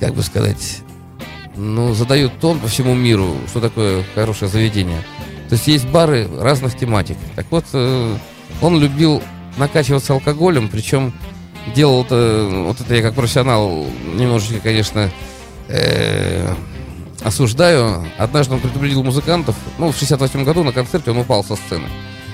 как 0.00 0.14
бы 0.14 0.22
сказать, 0.22 0.82
ну, 1.56 1.92
задают 1.94 2.38
тон 2.40 2.58
по 2.60 2.68
всему 2.68 2.94
миру, 2.94 3.36
что 3.48 3.60
такое 3.60 4.04
хорошее 4.14 4.50
заведение. 4.50 5.02
То 5.48 5.54
есть 5.54 5.66
есть 5.66 5.88
бары 5.88 6.28
разных 6.38 6.76
тематик. 6.76 7.16
Так 7.36 7.46
вот, 7.50 7.64
э, 7.72 8.16
он 8.60 8.78
любил 8.78 9.22
накачиваться 9.56 10.12
алкоголем, 10.12 10.68
причем 10.68 11.12
делал 11.74 12.04
это, 12.04 12.48
вот 12.66 12.80
это 12.80 12.94
я 12.94 13.02
как 13.02 13.14
профессионал 13.14 13.86
немножечко, 14.14 14.60
конечно, 14.60 15.10
э, 15.68 16.54
осуждаю. 17.22 18.06
Однажды 18.18 18.54
он 18.54 18.60
предупредил 18.60 19.02
музыкантов, 19.02 19.56
ну, 19.78 19.90
в 19.90 19.96
68 19.96 20.44
году 20.44 20.64
на 20.64 20.72
концерте 20.72 21.10
он 21.10 21.18
упал 21.18 21.44
со 21.44 21.56
сцены. 21.56 21.88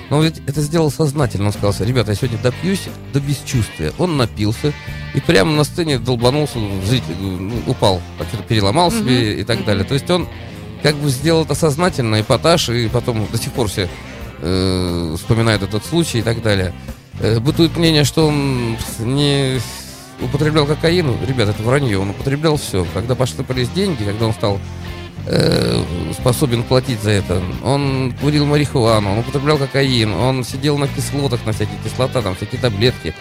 Но 0.09 0.17
он 0.17 0.23
ведь 0.23 0.41
это 0.45 0.61
сделал 0.61 0.91
сознательно. 0.91 1.47
Он 1.47 1.53
сказал, 1.53 1.73
ребята, 1.79 2.11
я 2.11 2.15
сегодня 2.15 2.37
допьюсь 2.37 2.83
до 3.11 3.19
бесчувствия. 3.19 3.91
Он 3.97 4.17
напился 4.17 4.73
и 5.13 5.19
прямо 5.19 5.51
на 5.51 5.63
сцене 5.63 5.97
долбанулся, 5.97 6.59
зритель, 6.85 7.15
ну, 7.19 7.53
упал, 7.67 8.01
переломал 8.47 8.91
себе 8.91 9.39
и 9.39 9.43
так 9.43 9.65
далее. 9.65 9.83
То 9.83 9.95
есть 9.95 10.09
он 10.09 10.27
как 10.83 10.95
бы 10.95 11.09
сделал 11.09 11.43
это 11.43 11.55
сознательно, 11.55 12.21
эпатаж, 12.21 12.69
и 12.69 12.87
потом 12.87 13.27
до 13.31 13.37
сих 13.37 13.51
пор 13.53 13.67
все 13.67 13.89
э, 14.41 15.15
вспоминают 15.17 15.63
этот 15.63 15.83
случай 15.83 16.19
и 16.19 16.21
так 16.21 16.43
далее. 16.43 16.73
Э, 17.19 17.39
бытует 17.39 17.75
мнение, 17.75 18.03
что 18.03 18.27
он 18.27 18.77
не 18.99 19.59
употреблял 20.21 20.65
кокаин. 20.65 21.15
Ребят, 21.25 21.49
это 21.49 21.61
вранье. 21.63 21.99
Он 21.99 22.11
употреблял 22.11 22.57
все. 22.57 22.85
Когда 22.93 23.15
посыпались 23.15 23.69
деньги, 23.69 24.03
когда 24.03 24.27
он 24.27 24.33
стал 24.33 24.59
э, 25.27 25.83
способен 26.13 26.63
платить 26.63 27.01
за 27.01 27.11
это. 27.11 27.41
Он 27.63 28.13
курил 28.21 28.45
марихуану, 28.45 29.11
он 29.11 29.19
употреблял 29.19 29.57
кокаин, 29.57 30.13
он 30.13 30.43
сидел 30.43 30.77
на 30.77 30.87
кислотах, 30.87 31.45
на 31.45 31.53
всякие 31.53 31.77
кислота, 31.83 32.21
там 32.21 32.35
всякие 32.35 32.61
таблетки. 32.61 33.13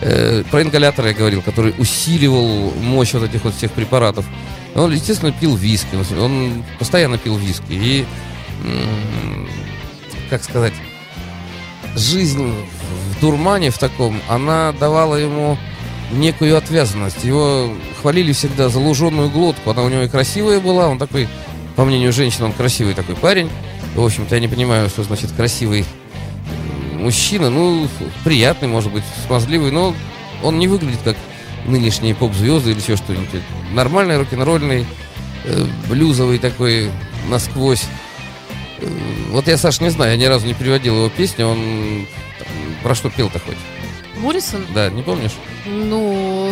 Э, 0.00 0.42
про 0.50 0.62
ингалятор 0.62 1.06
я 1.06 1.14
говорил, 1.14 1.42
который 1.42 1.74
усиливал 1.78 2.72
мощь 2.72 3.12
вот 3.14 3.22
этих 3.24 3.44
вот 3.44 3.54
всех 3.54 3.70
препаратов. 3.72 4.26
Он, 4.74 4.92
естественно, 4.92 5.32
пил 5.32 5.54
виски. 5.54 5.96
Он 6.18 6.64
постоянно 6.78 7.16
пил 7.16 7.36
виски. 7.36 7.64
И, 7.70 8.04
как 10.30 10.42
сказать, 10.42 10.72
жизнь 11.94 12.52
в 13.10 13.20
дурмане 13.20 13.70
в 13.70 13.78
таком, 13.78 14.20
она 14.28 14.72
давала 14.72 15.14
ему 15.14 15.56
некую 16.12 16.56
отвязанность. 16.56 17.24
Его 17.24 17.70
хвалили 18.00 18.32
всегда 18.32 18.68
за 18.68 18.78
луженую 18.78 19.30
глотку. 19.30 19.70
Она 19.70 19.82
у 19.82 19.88
него 19.88 20.02
и 20.02 20.08
красивая 20.08 20.60
была. 20.60 20.88
Он 20.88 20.98
такой, 20.98 21.28
по 21.76 21.84
мнению 21.84 22.12
женщин, 22.12 22.44
он 22.44 22.52
красивый 22.52 22.94
такой 22.94 23.16
парень. 23.16 23.50
В 23.94 24.04
общем-то, 24.04 24.34
я 24.34 24.40
не 24.40 24.48
понимаю, 24.48 24.88
что 24.88 25.02
значит 25.02 25.32
красивый 25.32 25.84
мужчина. 26.94 27.50
Ну, 27.50 27.88
приятный, 28.24 28.68
может 28.68 28.92
быть, 28.92 29.04
смазливый, 29.26 29.70
но 29.70 29.94
он 30.42 30.58
не 30.58 30.68
выглядит 30.68 31.00
как 31.04 31.16
нынешние 31.66 32.14
поп-звезды 32.14 32.72
или 32.72 32.80
еще 32.80 32.96
что-нибудь. 32.96 33.28
Нормальный, 33.72 34.18
рок-н-ролльный, 34.18 34.86
э, 35.44 35.66
блюзовый 35.88 36.38
такой 36.38 36.90
насквозь. 37.28 37.84
Э, 38.80 38.86
Вот 39.30 39.46
я, 39.48 39.56
Саш, 39.56 39.80
не 39.80 39.90
знаю, 39.90 40.12
я 40.12 40.16
ни 40.16 40.24
разу 40.24 40.46
не 40.46 40.54
переводил 40.54 40.96
его 40.96 41.08
песню. 41.08 41.46
Он 41.46 42.06
там, 42.38 42.48
про 42.82 42.94
что 42.94 43.10
пел-то 43.10 43.38
хоть? 43.38 43.56
Моррисон? 44.24 44.66
Да, 44.74 44.88
не 44.90 45.02
помнишь? 45.02 45.32
Ну, 45.66 46.50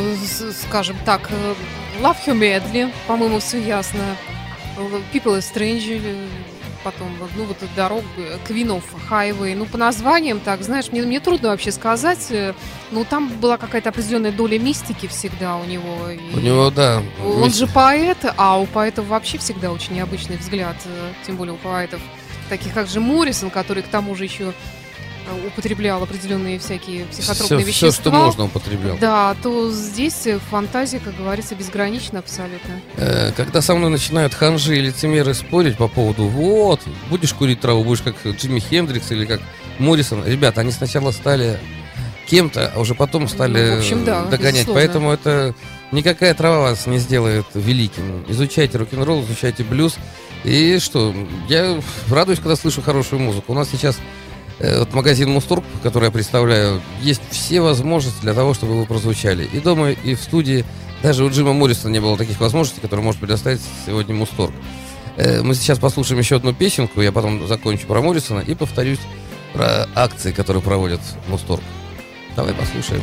скажем 0.68 0.96
так, 1.04 1.30
э, 1.30 1.54
Love 2.02 2.16
You 2.26 2.34
Madly, 2.38 2.92
по-моему, 3.06 3.38
все 3.40 3.60
ясно. 3.60 4.00
People 5.12 5.38
is 5.38 5.44
Strange, 5.54 6.00
э, 6.04 6.26
потом, 6.84 7.08
ну, 7.36 7.44
вот 7.44 7.56
э, 7.62 7.66
Queen 8.48 8.68
of 8.68 8.82
Highway. 9.10 9.54
Ну, 9.54 9.66
по 9.66 9.78
названиям, 9.78 10.40
так, 10.40 10.62
знаешь, 10.62 10.90
мне, 10.92 11.02
мне 11.02 11.20
трудно 11.20 11.50
вообще 11.50 11.72
сказать. 11.72 12.26
э, 12.30 12.54
Ну, 12.90 13.04
там 13.04 13.28
была 13.28 13.56
какая-то 13.56 13.88
определенная 13.90 14.32
доля 14.32 14.58
мистики 14.58 15.06
всегда 15.06 15.56
у 15.56 15.64
него. 15.64 16.08
и- 16.10 16.36
У 16.36 16.40
него, 16.40 16.70
да. 16.70 17.02
Он 17.24 17.48
мис- 17.48 17.56
же 17.56 17.66
поэт, 17.66 18.18
а 18.36 18.58
у 18.60 18.66
поэтов 18.66 19.06
вообще 19.06 19.38
всегда 19.38 19.70
очень 19.72 19.94
необычный 19.94 20.36
взгляд, 20.36 20.76
тем 21.26 21.36
более 21.36 21.54
у 21.54 21.56
поэтов, 21.56 22.00
таких 22.48 22.74
как 22.74 22.86
же 22.88 23.00
Моррисон, 23.00 23.48
который 23.50 23.82
к 23.82 23.88
тому 23.88 24.14
же 24.14 24.24
еще 24.24 24.52
употреблял 25.34 26.02
определенные 26.02 26.58
всякие 26.58 27.04
психотропные 27.06 27.60
все, 27.60 27.66
вещества. 27.66 27.90
все, 27.90 28.00
что 28.00 28.10
можно, 28.10 28.44
употреблял. 28.44 28.96
Да, 28.98 29.34
то 29.42 29.70
здесь 29.70 30.26
э, 30.26 30.38
фантазия, 30.50 30.98
как 31.00 31.16
говорится, 31.16 31.54
безгранична 31.54 32.18
абсолютно. 32.20 32.80
Э, 32.96 33.32
Когда 33.36 33.60
со 33.62 33.74
мной 33.74 33.90
начинают 33.90 34.34
ханжи 34.34 34.76
и 34.78 34.80
лицемеры 34.80 35.34
спорить 35.34 35.76
по 35.76 35.88
поводу 35.88 36.24
вот, 36.24 36.80
будешь 37.10 37.32
курить 37.34 37.60
траву, 37.60 37.84
будешь 37.84 38.02
как 38.02 38.14
Джимми 38.24 38.60
Хендрикс 38.60 39.10
или 39.12 39.24
как 39.24 39.40
Моррисон. 39.78 40.24
Ребята, 40.26 40.60
они 40.60 40.70
сначала 40.72 41.10
стали 41.10 41.58
кем-то, 42.28 42.72
а 42.74 42.80
уже 42.80 42.94
потом 42.94 43.28
стали 43.28 43.70
Ну, 43.72 43.78
общем, 43.78 44.04
да, 44.04 44.24
догонять. 44.24 44.54
безусловно. 44.54 44.74
Поэтому 44.80 45.10
это 45.12 45.54
никакая 45.90 46.32
трава 46.34 46.60
вас 46.70 46.86
не 46.86 46.98
сделает 46.98 47.44
великим. 47.54 48.24
Изучайте 48.28 48.78
рок-н-ролл, 48.78 49.22
изучайте 49.24 49.64
блюз. 49.64 49.96
И 50.44 50.78
что, 50.78 51.14
я 51.48 51.80
радуюсь, 52.10 52.38
когда 52.38 52.56
слышу 52.56 52.80
хорошую 52.82 53.20
музыку. 53.20 53.52
У 53.52 53.54
нас 53.54 53.68
сейчас 53.70 53.96
э, 53.96 54.00
вот 54.62 54.94
магазин 54.94 55.30
Мусторг, 55.30 55.64
который 55.82 56.04
я 56.06 56.10
представляю, 56.10 56.80
есть 57.00 57.22
все 57.30 57.60
возможности 57.60 58.20
для 58.20 58.32
того, 58.32 58.54
чтобы 58.54 58.78
вы 58.78 58.86
прозвучали. 58.86 59.44
И 59.44 59.58
дома, 59.58 59.90
и 59.90 60.14
в 60.14 60.20
студии. 60.20 60.64
Даже 61.02 61.24
у 61.24 61.30
Джима 61.30 61.52
Моррисона 61.52 61.92
не 61.92 62.00
было 62.00 62.16
таких 62.16 62.38
возможностей, 62.38 62.80
которые 62.80 63.04
может 63.04 63.20
предоставить 63.20 63.60
сегодня 63.86 64.14
Мусторг. 64.14 64.52
Э, 65.16 65.42
Мы 65.42 65.54
сейчас 65.56 65.78
послушаем 65.80 66.20
еще 66.20 66.36
одну 66.36 66.54
песенку, 66.54 67.02
я 67.02 67.10
потом 67.10 67.46
закончу 67.48 67.86
про 67.88 68.00
Моррисона 68.00 68.40
и 68.40 68.54
повторюсь 68.54 69.00
про 69.52 69.88
акции, 69.94 70.30
которые 70.30 70.62
проводят 70.62 71.00
Мусторг. 71.28 71.62
Давай 72.36 72.54
послушаем. 72.54 73.02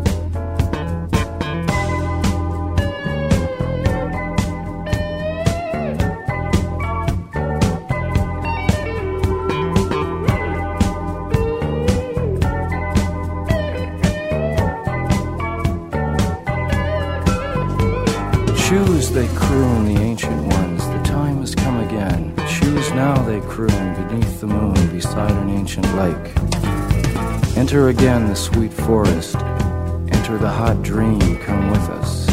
Enter 27.71 27.87
again 27.87 28.27
the 28.27 28.35
sweet 28.35 28.73
forest, 28.73 29.37
enter 29.37 30.37
the 30.37 30.49
hot 30.49 30.83
dream, 30.83 31.37
come 31.37 31.71
with 31.71 31.89
us. 31.91 32.27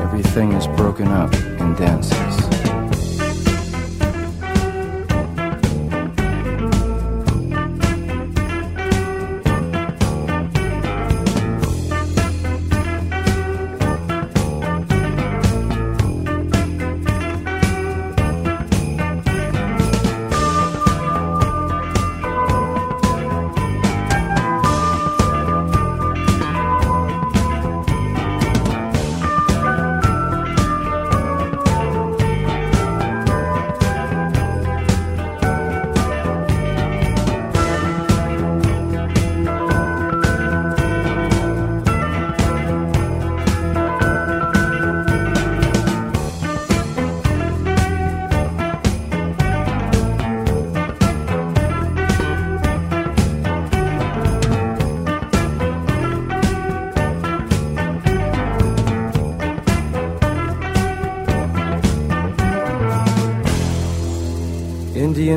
Everything 0.00 0.50
is 0.50 0.66
broken 0.76 1.06
up 1.06 1.32
and 1.32 1.76
dances. 1.76 2.47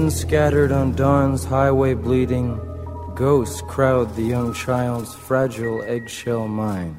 Indians 0.01 0.19
scattered 0.19 0.71
on 0.71 0.95
dawn's 0.95 1.45
highway 1.45 1.93
bleeding, 1.93 2.59
ghosts 3.13 3.61
crowd 3.61 4.15
the 4.15 4.23
young 4.23 4.51
child's 4.51 5.13
fragile 5.13 5.83
eggshell 5.83 6.47
mind. 6.47 6.95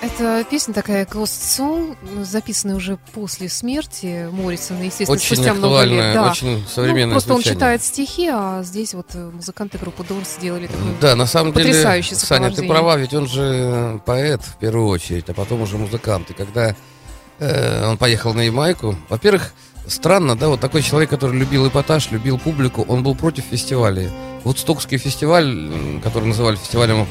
Это 0.00 0.44
песня 0.48 0.72
такая 0.72 1.04
Ghost 1.04 1.42
Song, 1.58 1.96
записанная 2.22 2.76
уже 2.76 2.96
после 3.12 3.48
смерти 3.48 4.28
Моррисона, 4.30 4.84
естественно, 4.84 5.16
Очень 5.16 5.26
спустя 5.26 5.54
много 5.54 5.82
лет. 5.82 6.14
Да. 6.14 6.30
очень 6.30 6.58
Ну, 6.58 6.68
современное 6.68 7.14
просто 7.14 7.32
он 7.32 7.38
звучание. 7.40 7.56
читает 7.56 7.82
стихи, 7.82 8.28
а 8.32 8.62
здесь 8.62 8.94
вот 8.94 9.06
э, 9.14 9.30
музыканты 9.32 9.78
группы 9.78 10.04
Дорс 10.04 10.36
сделали 10.36 10.68
такой 10.68 10.94
Да, 11.00 11.16
на 11.16 11.26
самом 11.26 11.52
деле, 11.52 11.74
Саня, 12.04 12.52
ты 12.52 12.68
права, 12.68 12.96
ведь 12.96 13.14
он 13.14 13.26
же 13.26 14.00
поэт 14.06 14.42
в 14.42 14.56
первую 14.58 14.86
очередь, 14.86 15.28
а 15.28 15.34
потом 15.34 15.62
уже 15.62 15.76
музыкант. 15.76 16.30
И 16.30 16.34
когда 16.34 16.76
он 17.40 17.96
поехал 17.96 18.34
на 18.34 18.42
Ямайку, 18.42 18.96
во-первых, 19.08 19.52
странно, 19.86 20.36
да, 20.36 20.48
вот 20.48 20.60
такой 20.60 20.82
человек, 20.82 21.10
который 21.10 21.38
любил 21.38 21.68
эпатаж, 21.68 22.10
любил 22.10 22.38
публику, 22.38 22.84
он 22.88 23.02
был 23.02 23.14
против 23.14 23.44
фестивалей. 23.44 24.08
Вот 24.44 24.58
Стокский 24.58 24.98
фестиваль, 24.98 25.70
который 26.02 26.24
называли 26.24 26.56
фестивалем 26.56 27.06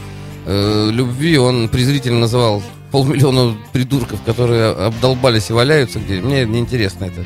э, 0.46 0.90
любви, 0.92 1.38
он 1.38 1.70
презрительно 1.70 2.20
называл 2.20 2.62
полмиллиона 2.92 3.58
придурков, 3.74 4.22
которые 4.26 4.72
обдолбались 4.72 5.50
и 5.50 5.54
валяются 5.54 6.00
где. 6.00 6.22
Мне 6.22 6.46
неинтересно 6.46 7.06
это. 7.06 7.26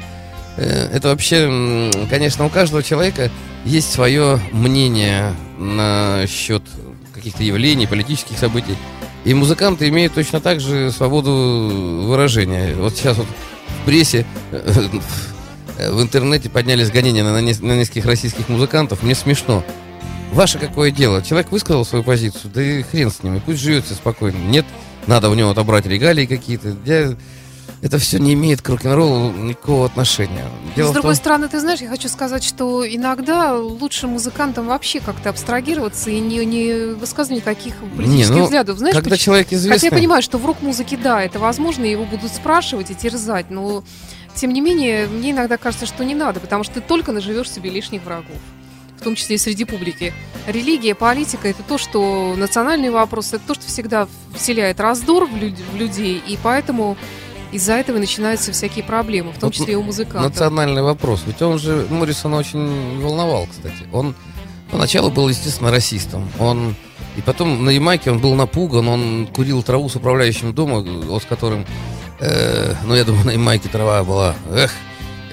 Э, 0.58 0.90
Это 0.94 1.10
вообще, 1.10 1.92
конечно, 2.10 2.46
у 2.46 2.50
каждого 2.50 2.82
человека 2.84 3.30
есть 3.66 3.92
свое 3.92 4.40
мнение 4.52 5.36
насчет 5.60 6.64
каких-то 7.14 7.44
явлений, 7.44 7.86
политических 7.88 8.38
событий. 8.38 8.76
И 9.23 9.34
музыканты 9.34 9.88
имеют 9.89 10.13
точно 10.13 10.39
так 10.41 10.60
же 10.60 10.91
свободу 10.91 11.31
выражения. 12.07 12.73
Вот 12.75 12.95
сейчас 12.95 13.17
вот 13.17 13.27
в 13.81 13.86
прессе, 13.86 14.25
э, 14.51 15.89
в 15.91 16.01
интернете 16.01 16.49
поднялись 16.49 16.89
гонения 16.89 17.23
на, 17.23 17.39
нес- 17.41 17.60
на 17.62 17.75
нескольких 17.77 18.05
российских 18.05 18.49
музыкантов. 18.49 19.03
Мне 19.03 19.13
смешно. 19.15 19.63
Ваше 20.34 20.57
какое 20.60 20.91
дело? 20.91 21.21
Человек 21.21 21.51
высказал 21.51 21.86
свою 21.86 22.03
позицию, 22.03 22.51
да 22.53 22.63
и 22.63 22.81
хрен 22.84 23.12
с 23.12 23.21
ним, 23.21 23.36
и 23.36 23.39
пусть 23.39 23.60
живет 23.60 23.86
себе 23.86 23.95
спокойно. 23.95 24.38
Нет, 24.38 24.65
надо 25.07 25.29
у 25.29 25.34
него 25.34 25.49
отобрать 25.51 25.86
регалии 25.86 26.25
какие-то. 26.25 26.75
Я- 26.86 27.15
Это 27.81 27.97
все 27.97 28.19
не 28.19 28.34
имеет 28.34 28.62
к 28.62 28.69
рок-н-роллу 28.69 29.31
никакого 29.31 29.86
отношения. 29.86 30.45
Дело 30.75 30.89
С 30.89 30.93
другой 30.93 31.13
том- 31.13 31.19
стороны, 31.21 31.47
ты 31.47 31.60
знаешь, 31.60 31.79
я 31.81 31.89
хочу 31.89 32.07
сказать, 32.10 32.43
что 32.43 32.88
иногда 32.88 33.55
лучше 33.55 34.07
музыкантам 34.07 34.67
вообще 34.67 34.99
как-то 34.99 35.29
абстрагироваться 35.29 36.10
и 36.12 36.19
не, 36.19 36.45
не 36.45 36.93
высказывать 36.93 37.41
никаких 37.41 37.75
политических 37.95 38.36
ну, 38.36 38.43
взглядов. 38.43 38.77
Знаешь, 38.77 38.95
когда 38.95 39.10
почему? 39.10 39.23
человек 39.25 39.47
известный... 39.53 39.79
Хотя 39.79 39.95
я 39.95 39.99
понимаю, 39.99 40.21
что 40.21 40.38
в 40.38 40.45
рок-музыке, 40.45 40.97
да, 40.97 41.23
это 41.23 41.39
возможно, 41.39 41.86
его 41.86 42.05
будут 42.05 42.31
спрашивать 42.31 42.91
и 42.91 42.95
терзать, 42.95 43.49
но 43.49 43.84
тем 44.36 44.53
не 44.53 44.62
менее, 44.62 45.07
мне 45.07 45.31
иногда 45.31 45.57
кажется, 45.57 45.86
что 45.86 46.05
не 46.05 46.15
надо, 46.15 46.39
потому 46.39 46.63
что 46.63 46.75
ты 46.75 46.81
только 46.81 47.12
наживешь 47.12 47.51
себе 47.51 47.69
лишних 47.69 48.03
врагов, 48.03 48.38
в 48.99 49.03
том 49.03 49.15
числе 49.15 49.36
и 49.36 49.39
среди 49.39 49.65
публики. 49.65 50.13
Религия, 50.47 50.95
политика 50.95 51.47
это 51.47 51.63
то, 51.63 51.77
что 51.77 52.36
национальный 52.38 52.91
вопрос, 52.91 53.34
это 53.34 53.41
то, 53.45 53.55
что 53.55 53.67
всегда 53.67 54.07
вселяет 54.36 54.79
раздор 54.79 55.25
в, 55.25 55.36
люд- 55.36 55.60
в 55.73 55.75
людей, 55.75 56.21
и 56.25 56.38
поэтому 56.41 56.95
из-за 57.52 57.74
этого 57.74 57.98
начинаются 57.98 58.52
всякие 58.52 58.84
проблемы, 58.84 59.32
в 59.32 59.36
том 59.40 59.48
Вот 59.48 59.54
числе 59.54 59.74
и 59.74 59.76
у 59.76 59.84
музыкантов. 59.84 60.32
Национальный 60.32 60.82
вопрос. 60.82 61.24
Ведь 61.26 61.42
он 61.42 61.60
же 61.60 61.86
Моррисон 61.90 62.34
очень 62.34 63.02
волновал, 63.02 63.48
кстати. 63.48 63.88
Он 63.92 64.16
поначалу 64.72 65.12
был, 65.12 65.28
естественно, 65.30 65.72
расистом. 65.72 66.30
Он 66.40 66.76
и 67.18 67.22
потом 67.22 67.66
на 67.66 67.70
Ямайке 67.70 68.12
он 68.12 68.20
был 68.20 68.36
напуган, 68.36 68.88
он 68.88 69.28
курил 69.28 69.64
траву 69.64 69.90
с 69.90 69.96
управляющим 69.96 70.54
дома, 70.54 70.80
вот 70.80 71.24
с 71.24 71.26
которым, 71.26 71.66
э, 72.20 72.74
ну, 72.86 72.96
я 72.96 73.04
думаю, 73.04 73.26
на 73.26 73.32
Ямайке 73.32 73.68
трава 73.68 74.04
была, 74.04 74.36
эх, 74.50 74.72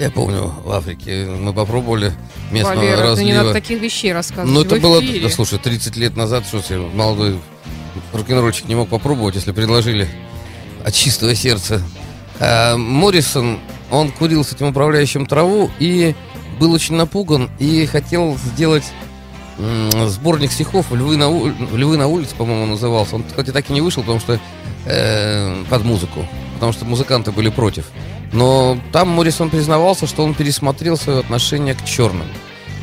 я 0.01 0.11
помню, 0.11 0.53
в 0.65 0.73
Африке 0.73 1.27
мы 1.27 1.53
попробовали 1.53 2.13
местного 2.51 2.77
Валера, 2.77 3.15
ну 3.15 3.23
не 3.23 3.33
надо 3.33 3.49
разлива. 3.49 3.53
таких 3.53 3.81
вещей 3.81 4.13
рассказывать. 4.13 4.51
Ну, 4.53 4.63
это 4.63 4.81
было, 4.81 5.01
да, 5.01 5.29
слушай, 5.29 5.59
30 5.59 5.97
лет 5.97 6.17
назад, 6.17 6.47
что 6.47 6.61
себе, 6.63 6.79
молодой 6.79 7.39
рок-н-ролльщик 8.13 8.67
не 8.69 8.75
мог 8.75 8.89
попробовать, 8.89 9.37
если 9.37 9.53
предложили 9.53 10.09
от 10.85 10.95
чистого 10.95 11.35
сердца. 11.35 11.83
А 12.40 12.77
Моррисон, 12.77 13.59
он 13.90 14.11
курил 14.11 14.44
с 14.44 14.53
этим 14.53 14.68
управляющим 14.68 15.27
траву 15.27 15.70
и 15.79 16.14
был 16.61 16.72
очень 16.72 16.94
напуган 16.96 17.51
и 17.59 17.87
хотел 17.87 18.37
сделать 18.38 18.85
сборник 20.07 20.53
стихов 20.53 20.92
«Львы 20.92 21.16
на, 21.16 21.29
у- 21.29 21.48
«Львы 21.48 21.96
на 21.96 22.07
улице», 22.07 22.35
по-моему, 22.37 22.66
назывался. 22.66 23.16
Он, 23.16 23.24
кстати, 23.24 23.51
так 23.51 23.68
и 23.70 23.72
не 23.72 23.81
вышел, 23.81 24.03
потому 24.03 24.20
что 24.20 24.38
э, 24.87 25.64
под 25.68 25.85
музыку, 25.85 26.24
потому 26.55 26.72
что 26.72 26.85
музыканты 26.85 27.33
были 27.33 27.48
против. 27.48 27.87
Но 28.33 28.79
там 28.92 29.09
Моррисон 29.09 29.51
признавался, 29.51 30.07
что 30.07 30.22
он 30.22 30.35
пересмотрел 30.35 30.96
свое 30.96 31.18
отношение 31.18 31.74
к 31.74 31.85
черным. 31.85 32.27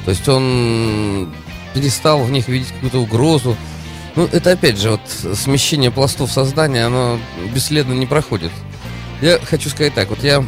То 0.03 0.11
есть 0.11 0.27
он 0.27 1.33
перестал 1.73 2.23
в 2.23 2.31
них 2.31 2.47
видеть 2.47 2.69
какую-то 2.73 2.99
угрозу. 2.99 3.55
Ну, 4.15 4.27
это 4.31 4.51
опять 4.51 4.77
же, 4.77 4.91
вот 4.91 5.01
смещение 5.37 5.91
пластов 5.91 6.31
сознания, 6.31 6.85
оно 6.85 7.19
бесследно 7.53 7.93
не 7.93 8.05
проходит. 8.05 8.51
Я 9.25 9.39
хочу 9.39 9.71
сказать 9.71 9.95
так, 9.95 10.09
вот 10.11 10.23
я... 10.23 10.45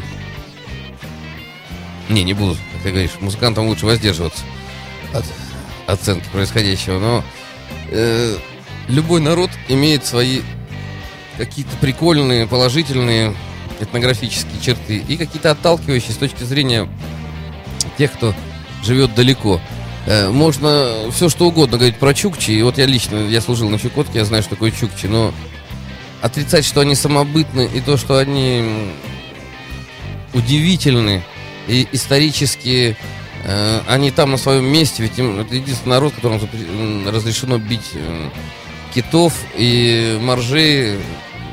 Не, 2.10 2.24
не 2.24 2.36
буду, 2.36 2.56
как 2.74 2.84
ты 2.84 2.92
говоришь, 2.92 3.10
музыкантам 3.20 3.66
лучше 3.66 3.88
воздерживаться 3.88 4.44
от 5.14 5.26
оценки 5.88 6.28
происходящего, 6.32 7.00
но 7.00 7.24
э, 7.90 8.38
любой 8.88 9.20
народ 9.20 9.50
имеет 9.68 10.06
свои 10.06 10.42
какие-то 11.40 11.76
прикольные, 11.78 12.46
положительные 12.46 13.34
этнографические 13.80 14.62
черты, 14.62 14.98
и 14.98 15.18
какие-то 15.18 15.50
отталкивающие 15.50 16.12
с 16.12 16.18
точки 16.18 16.44
зрения 16.44 16.88
тех, 17.98 18.12
кто 18.14 18.36
живет 18.84 19.16
далеко. 19.16 19.60
Э, 20.06 20.30
можно 20.30 21.10
все 21.12 21.30
что 21.30 21.48
угодно 21.48 21.78
говорить 21.78 21.98
про 21.98 22.14
чукчи, 22.14 22.52
и 22.52 22.62
вот 22.62 22.78
я 22.78 22.86
лично, 22.86 23.16
я 23.28 23.42
служил 23.42 23.72
на 23.72 23.80
Чукотке, 23.80 24.20
я 24.20 24.26
знаю, 24.26 24.44
что 24.44 24.52
такое 24.52 24.70
чукчи, 24.70 25.08
но 25.08 25.34
отрицать, 26.22 26.66
что 26.66 26.82
они 26.82 26.96
самобытны, 26.96 27.70
и 27.74 27.82
то, 27.82 27.98
что 27.98 28.18
они 28.18 28.92
удивительны, 30.34 31.24
и 31.68 31.88
исторически 31.92 32.98
э, 33.44 33.80
они 33.88 34.12
там 34.12 34.32
на 34.32 34.38
своем 34.38 34.66
месте, 34.66 35.04
ведь 35.04 35.18
им, 35.18 35.40
это 35.40 35.56
единственный 35.56 35.94
народ, 35.94 36.14
которому 36.14 36.40
разрешено 37.10 37.58
бить 37.58 37.92
э, 37.94 38.30
китов 38.94 39.34
и 39.56 40.18
моржей, 40.22 41.00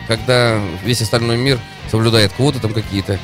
когда 0.08 0.60
весь 0.84 1.02
остальной 1.02 1.36
мир 1.36 1.58
соблюдает 1.90 2.32
квоты 2.32 2.60
там 2.60 2.72
какие-то. 2.72 3.18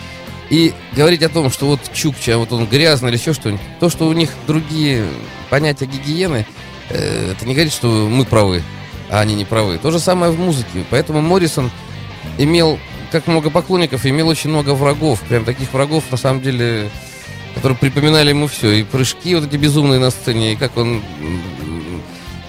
И 0.51 0.75
говорить 0.93 1.23
о 1.23 1.29
том, 1.29 1.51
что 1.51 1.67
вот 1.67 1.81
Чукча, 1.93 2.37
вот 2.37 2.53
он 2.53 2.67
грязный 2.67 3.11
или 3.11 3.17
еще 3.17 3.33
что-нибудь, 3.33 3.61
то, 3.79 3.89
что 3.89 4.09
у 4.09 4.13
них 4.13 4.31
другие 4.49 5.07
понятия 5.49 5.87
гигиены, 5.87 6.45
э, 6.89 7.33
это 7.33 7.47
не 7.47 7.55
говорит, 7.55 7.73
что 7.73 8.09
мы 8.09 8.25
правы, 8.25 8.63
а 9.11 9.21
они 9.21 9.35
не 9.35 9.45
правы. 9.45 9.79
То 9.79 9.91
же 9.91 9.99
самое 9.99 10.33
в 10.33 10.39
музыке. 10.39 10.85
Поэтому 10.91 11.21
Моррисон 11.21 11.71
имел, 12.39 12.79
как 13.11 13.27
много 13.27 13.51
поклонников, 13.51 14.07
имел 14.07 14.29
очень 14.29 14.51
много 14.51 14.75
врагов. 14.75 15.21
Прям 15.29 15.45
таких 15.45 15.73
врагов, 15.73 16.05
на 16.11 16.17
самом 16.17 16.43
деле, 16.43 16.89
которые 17.55 17.77
припоминали 17.77 18.31
ему 18.31 18.47
все. 18.47 18.71
И 18.71 18.85
прыжки 18.85 19.35
вот 19.35 19.47
эти 19.47 19.57
безумные 19.57 19.99
на 19.99 20.11
сцене, 20.11 20.53
и 20.53 20.57
как 20.57 20.77
он 20.77 21.03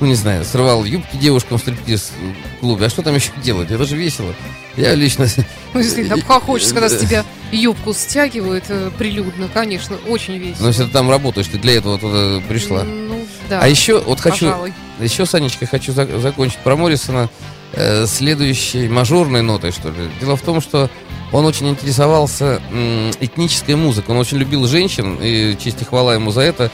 ну 0.02 0.08
не 0.08 0.16
знаю, 0.16 0.44
срывал 0.44 0.84
юбки 0.84 1.16
девушкам 1.16 1.60
в 1.60 1.62
стриптиз-клубе. 1.62 2.88
А 2.88 2.90
что 2.90 3.04
там 3.04 3.14
еще 3.14 3.30
делать? 3.44 3.70
Это 3.70 3.86
же 3.86 3.96
весело. 3.96 4.34
Я 4.76 4.96
лично... 4.96 5.28
Ну, 5.74 5.80
если 5.80 6.04
там 6.04 6.22
хочется, 6.22 6.74
когда 6.74 6.90
с 6.90 6.98
тебя 6.98 7.24
юбку 7.52 7.94
стягивают 7.94 8.66
э, 8.70 8.90
прилюдно, 8.98 9.48
конечно, 9.54 9.98
очень 10.08 10.38
весело. 10.38 10.64
Но 10.64 10.68
если 10.70 10.86
ты 10.86 10.90
там 10.90 11.10
работаешь, 11.10 11.48
ты 11.48 11.60
для 11.60 11.76
этого 11.76 12.00
туда 12.00 12.42
пришла. 12.50 12.84
Ну, 12.84 13.26
да. 13.48 13.60
А 13.62 13.68
еще, 13.68 14.02
вот 14.02 14.20
хочу, 14.20 14.48
Пожалуй. 14.48 14.74
Еще, 15.06 15.26
Санечка, 15.26 15.66
хочу 15.66 15.92
за- 15.94 16.20
закончить 16.20 16.60
про 16.60 16.76
Моррисона 16.76 17.30
э, 17.74 18.06
следующей 18.08 18.88
мажорной 18.90 19.42
нотой, 19.42 19.72
что 19.72 19.90
ли. 19.90 20.10
Дело 20.20 20.36
в 20.36 20.42
том, 20.42 20.62
что 20.62 20.90
он 21.32 21.46
очень 21.46 21.70
интересовался 21.70 22.62
м, 22.72 23.12
этнической 23.20 23.76
музыкой. 23.76 24.14
Он 24.16 24.20
очень 24.22 24.38
любил 24.38 24.68
женщин, 24.68 25.18
и 25.22 25.56
честь 25.58 25.82
и 25.82 25.86
хвала 25.86 26.14
ему 26.16 26.32
за 26.32 26.42
это. 26.42 26.70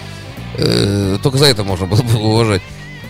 Э, 0.58 1.18
только 1.22 1.38
за 1.38 1.46
это 1.46 1.64
можно 1.64 1.86
было 1.86 2.02
бы 2.02 2.18
уважать. 2.20 2.62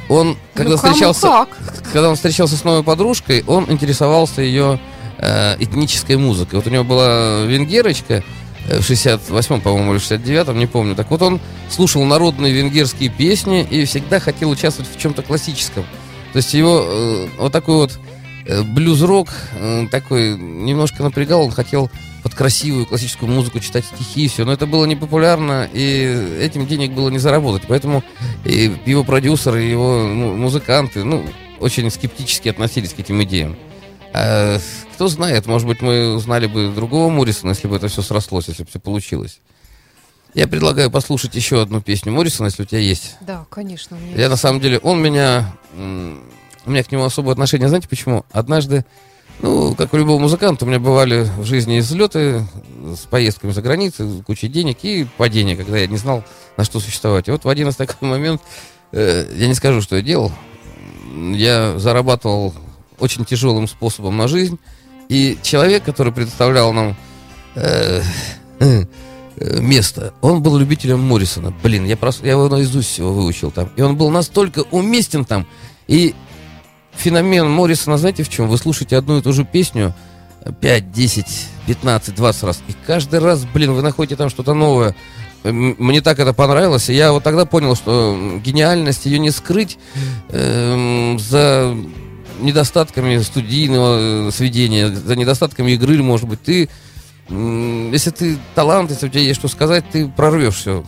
Он, 0.09 0.37
когда 0.53 0.71
Ну, 0.71 0.77
встречался, 0.77 1.21
как. 1.27 1.49
когда 1.93 2.09
он 2.09 2.15
встречался 2.15 2.55
с 2.57 2.63
новой 2.63 2.83
подружкой, 2.83 3.43
он 3.47 3.65
интересовался 3.69 4.41
ее 4.41 4.79
э, 5.17 5.55
этнической 5.59 6.15
музыкой. 6.17 6.59
Вот 6.59 6.67
у 6.67 6.69
него 6.69 6.83
была 6.83 7.43
венгерочка 7.45 8.15
э, 8.15 8.23
в 8.67 8.89
68-м, 8.89 9.61
по-моему, 9.61 9.93
или 9.93 10.01
69-м, 10.01 10.57
не 10.57 10.67
помню. 10.67 10.95
Так 10.95 11.09
вот 11.09 11.21
он 11.21 11.39
слушал 11.69 12.03
народные 12.03 12.53
венгерские 12.53 13.09
песни 13.09 13.65
и 13.69 13.85
всегда 13.85 14.19
хотел 14.19 14.49
участвовать 14.49 14.91
в 14.93 14.99
чем-то 14.99 15.21
классическом. 15.23 15.85
То 16.33 16.37
есть 16.37 16.53
его 16.53 16.83
э, 16.85 17.27
вот 17.39 17.51
такой 17.51 17.75
вот 17.75 17.99
э, 18.45 18.61
блюз-рок 18.63 19.29
э, 19.53 19.87
такой 19.89 20.37
немножко 20.37 21.03
напрягал. 21.03 21.45
Он 21.45 21.51
хотел 21.51 21.89
под 22.23 22.35
красивую 22.35 22.85
классическую 22.85 23.31
музыку 23.31 23.59
читать 23.59 23.85
стихи 23.85 24.25
и 24.25 24.27
все. 24.27 24.43
Но 24.43 24.51
это 24.51 24.65
было 24.65 24.85
непопулярно, 24.85 25.67
и 25.71 26.37
этим 26.41 26.67
денег 26.67 26.91
было 26.91 27.09
не 27.09 27.19
заработать. 27.19 27.63
Поэтому 27.67 28.03
и 28.43 28.71
его 28.85 29.03
продюсеры, 29.03 29.63
и 29.63 29.69
его 29.69 30.03
ну, 30.03 30.35
музыканты, 30.35 31.03
ну, 31.03 31.25
очень 31.59 31.89
скептически 31.89 32.49
относились 32.49 32.93
к 32.93 32.99
этим 32.99 33.23
идеям. 33.23 33.55
А, 34.13 34.59
кто 34.93 35.07
знает, 35.07 35.45
может 35.45 35.67
быть, 35.67 35.81
мы 35.81 36.15
узнали 36.15 36.47
бы 36.47 36.71
другого 36.73 37.09
Моррисона, 37.09 37.51
если 37.51 37.67
бы 37.67 37.75
это 37.75 37.87
все 37.87 38.01
срослось, 38.01 38.47
если 38.47 38.63
бы 38.63 38.69
все 38.69 38.79
получилось. 38.79 39.39
Я 40.33 40.47
предлагаю 40.47 40.91
послушать 40.91 41.35
еще 41.35 41.61
одну 41.61 41.81
песню 41.81 42.11
Моррисона, 42.11 42.47
если 42.47 42.63
у 42.63 42.65
тебя 42.65 42.79
есть. 42.79 43.15
Да, 43.21 43.45
конечно. 43.49 43.97
у 43.97 43.99
меня 43.99 44.15
Я 44.15 44.29
на 44.29 44.35
самом 44.35 44.59
деле, 44.59 44.79
он 44.79 45.01
меня, 45.01 45.51
у 45.75 46.69
меня 46.69 46.83
к 46.83 46.91
нему 46.91 47.03
особое 47.05 47.31
отношение, 47.31 47.67
знаете 47.67 47.87
почему? 47.87 48.25
Однажды, 48.31 48.85
ну, 49.39 49.75
как 49.75 49.93
у 49.93 49.97
любого 49.97 50.19
музыканта, 50.19 50.65
у 50.65 50.67
меня 50.67 50.79
бывали 50.79 51.27
в 51.37 51.45
жизни 51.45 51.79
взлеты 51.79 52.45
с 52.95 52.99
поездками 53.09 53.51
за 53.51 53.61
границу, 53.61 54.23
куча 54.25 54.47
денег 54.47 54.79
и 54.83 55.07
падения, 55.17 55.55
когда 55.55 55.77
я 55.77 55.87
не 55.87 55.97
знал, 55.97 56.23
на 56.55 56.63
что 56.63 56.79
существовать. 56.79 57.27
И 57.27 57.31
вот 57.31 57.45
в 57.45 57.49
один 57.49 57.69
из 57.69 57.75
такой 57.75 58.07
момент, 58.07 58.41
э, 58.91 59.31
я 59.35 59.47
не 59.47 59.53
скажу, 59.53 59.81
что 59.81 59.95
я 59.95 60.01
делал, 60.01 60.31
я 61.33 61.77
зарабатывал 61.77 62.53
очень 62.99 63.25
тяжелым 63.25 63.67
способом 63.67 64.17
на 64.17 64.27
жизнь, 64.27 64.57
и 65.09 65.37
человек, 65.41 65.83
который 65.83 66.11
предоставлял 66.11 66.73
нам 66.73 66.95
э, 67.55 68.01
э, 68.59 68.83
место, 69.59 70.13
он 70.21 70.41
был 70.41 70.57
любителем 70.57 70.99
Моррисона. 71.01 71.53
Блин, 71.63 71.85
я, 71.85 71.95
просто, 71.95 72.25
я 72.25 72.33
его 72.33 72.49
наизусть 72.49 72.89
всего 72.89 73.13
выучил 73.13 73.51
там. 73.51 73.69
И 73.75 73.81
он 73.81 73.95
был 73.95 74.09
настолько 74.09 74.63
уместен 74.71 75.25
там. 75.25 75.45
И 75.87 76.13
феномен 76.93 77.49
Моррисона, 77.49 77.97
знаете 77.97 78.23
в 78.23 78.29
чем? 78.29 78.47
Вы 78.49 78.57
слушаете 78.57 78.97
одну 78.97 79.17
и 79.19 79.21
ту 79.21 79.31
же 79.31 79.45
песню 79.45 79.93
5, 80.59 80.91
10, 80.91 81.25
15, 81.67 82.15
20 82.15 82.43
раз. 82.43 82.61
И 82.67 82.73
каждый 82.85 83.19
раз, 83.19 83.45
блин, 83.45 83.73
вы 83.73 83.81
находите 83.81 84.15
там 84.15 84.29
что-то 84.29 84.53
новое. 84.53 84.95
М- 85.43 85.75
Мне 85.77 86.01
так 86.01 86.19
это 86.19 86.33
понравилось. 86.33 86.89
И 86.89 86.93
я 86.93 87.11
вот 87.11 87.23
тогда 87.23 87.45
понял, 87.45 87.75
что 87.75 88.39
гениальность 88.43 89.05
ее 89.05 89.19
не 89.19 89.31
скрыть 89.31 89.77
эм, 90.29 91.19
за 91.19 91.77
недостатками 92.39 93.17
студийного 93.19 94.27
э, 94.27 94.31
сведения, 94.31 94.89
за 94.89 95.15
недостатками 95.15 95.71
игры, 95.71 96.01
может 96.01 96.27
быть, 96.27 96.41
ты, 96.41 96.69
если 97.29 98.11
ты 98.11 98.37
талант, 98.55 98.91
если 98.91 99.07
у 99.07 99.09
тебя 99.09 99.21
есть 99.21 99.39
что 99.39 99.47
сказать, 99.47 99.85
ты 99.91 100.07
прорвешь 100.07 100.55
все. 100.55 100.83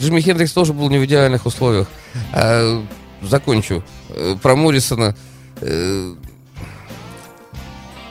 Джимми 0.00 0.20
Хендрикс 0.20 0.52
тоже 0.52 0.72
был 0.72 0.88
не 0.90 0.98
в 0.98 1.04
идеальных 1.04 1.46
условиях. 1.46 1.88
А, 2.32 2.84
закончу. 3.22 3.82
Э, 4.10 4.36
Про 4.40 4.56
Моррисона. 4.56 5.16
Э, 5.60 6.14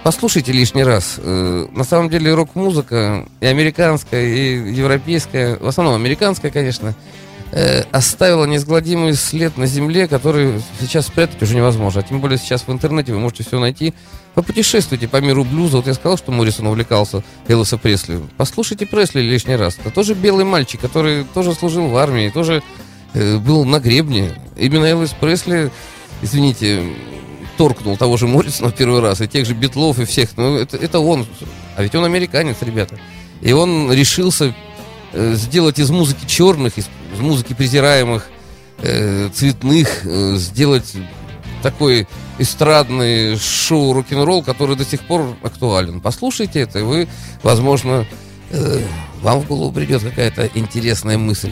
Послушайте 0.03 0.53
лишний 0.53 0.85
раз. 0.85 1.19
На 1.21 1.83
самом 1.83 2.09
деле 2.09 2.33
рок-музыка 2.33 3.25
и 3.41 3.45
американская, 3.45 4.25
и 4.25 4.71
европейская, 4.73 5.57
в 5.57 5.67
основном 5.67 5.95
американская, 5.95 6.49
конечно, 6.49 6.95
э, 7.51 7.83
оставила 7.91 8.45
неизгладимый 8.45 9.13
след 9.13 9.57
на 9.57 9.65
земле, 9.67 10.07
который 10.07 10.61
сейчас 10.79 11.07
спрятать 11.07 11.41
уже 11.41 11.55
невозможно. 11.55 12.01
А 12.01 12.03
тем 12.03 12.19
более 12.19 12.37
сейчас 12.37 12.63
в 12.67 12.71
интернете 12.71 13.13
вы 13.13 13.19
можете 13.19 13.43
все 13.43 13.59
найти. 13.59 13.93
Попутешествуйте 14.33 15.07
по 15.07 15.17
миру 15.17 15.43
блюза. 15.43 15.77
Вот 15.77 15.87
я 15.87 15.93
сказал, 15.93 16.17
что 16.17 16.31
Моррисон 16.31 16.67
увлекался 16.67 17.23
Элвиса 17.47 17.77
Пресли. 17.77 18.19
Послушайте 18.37 18.85
Пресли 18.85 19.21
лишний 19.21 19.55
раз. 19.55 19.77
Это 19.79 19.89
тоже 19.89 20.13
белый 20.13 20.45
мальчик, 20.45 20.79
который 20.79 21.23
тоже 21.23 21.53
служил 21.53 21.87
в 21.87 21.97
армии, 21.97 22.29
тоже 22.29 22.61
э, 23.13 23.37
был 23.37 23.65
на 23.65 23.79
гребне. 23.79 24.33
Именно 24.55 24.85
Элвис 24.85 25.11
Пресли, 25.19 25.71
извините, 26.21 26.83
торкнул 27.57 27.97
того 27.97 28.17
же 28.17 28.27
Моррисона 28.27 28.71
первый 28.71 29.01
раз, 29.01 29.21
и 29.21 29.27
тех 29.27 29.45
же 29.45 29.55
Битлов, 29.55 29.99
и 29.99 30.05
всех. 30.05 30.37
Ну, 30.37 30.55
это, 30.57 30.77
это 30.77 30.99
он. 30.99 31.25
А 31.75 31.81
ведь 31.81 31.95
он 31.95 32.05
американец, 32.05 32.57
ребята. 32.61 32.99
И 33.41 33.51
он 33.53 33.91
решился 33.91 34.53
э, 35.17 35.33
сделать 35.35 35.79
из 35.79 35.89
музыки 35.89 36.25
черных, 36.25 36.77
из, 36.77 36.89
из 37.13 37.19
музыки 37.19 37.53
презираемых, 37.53 38.27
э, 38.79 39.29
цветных, 39.33 40.05
э, 40.05 40.35
сделать 40.37 40.93
такой 41.63 42.07
эстрадный 42.37 43.37
шоу 43.37 43.93
рок-н-ролл, 43.93 44.43
который 44.43 44.75
до 44.75 44.85
сих 44.85 45.01
пор 45.01 45.35
актуален. 45.41 46.01
Послушайте 46.01 46.61
это, 46.61 46.79
и 46.79 46.83
вы, 46.83 47.07
возможно, 47.41 48.05
э, 48.51 48.81
вам 49.21 49.41
в 49.41 49.47
голову 49.47 49.71
придет 49.71 50.03
какая-то 50.03 50.49
интересная 50.53 51.17
мысль. 51.17 51.51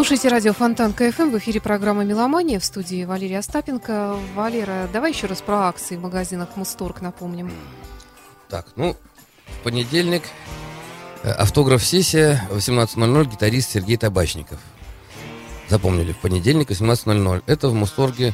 Слушаете 0.00 0.28
радио 0.28 0.54
Фонтанка 0.54 0.94
ФМ. 0.94 1.28
В 1.28 1.36
эфире 1.36 1.60
программа 1.60 2.04
«Меломания» 2.04 2.58
в 2.58 2.64
студии 2.64 3.04
Валерий 3.04 3.40
Остапенко. 3.40 4.16
Валера, 4.34 4.88
давай 4.90 5.12
еще 5.12 5.26
раз 5.26 5.42
про 5.42 5.68
акции 5.68 5.96
в 5.96 6.00
магазинах 6.00 6.56
«Музторг» 6.56 7.02
напомним. 7.02 7.52
Так, 8.48 8.68
ну, 8.76 8.96
в 9.46 9.62
понедельник 9.62 10.22
э, 11.22 11.30
автограф-сессия 11.30 12.48
18.00, 12.50 13.30
гитарист 13.30 13.72
Сергей 13.72 13.98
Табачников. 13.98 14.58
Запомнили, 15.68 16.12
в 16.12 16.18
понедельник 16.18 16.70
18.00. 16.70 17.42
Это 17.44 17.68
в 17.68 17.74
Музторге... 17.74 18.32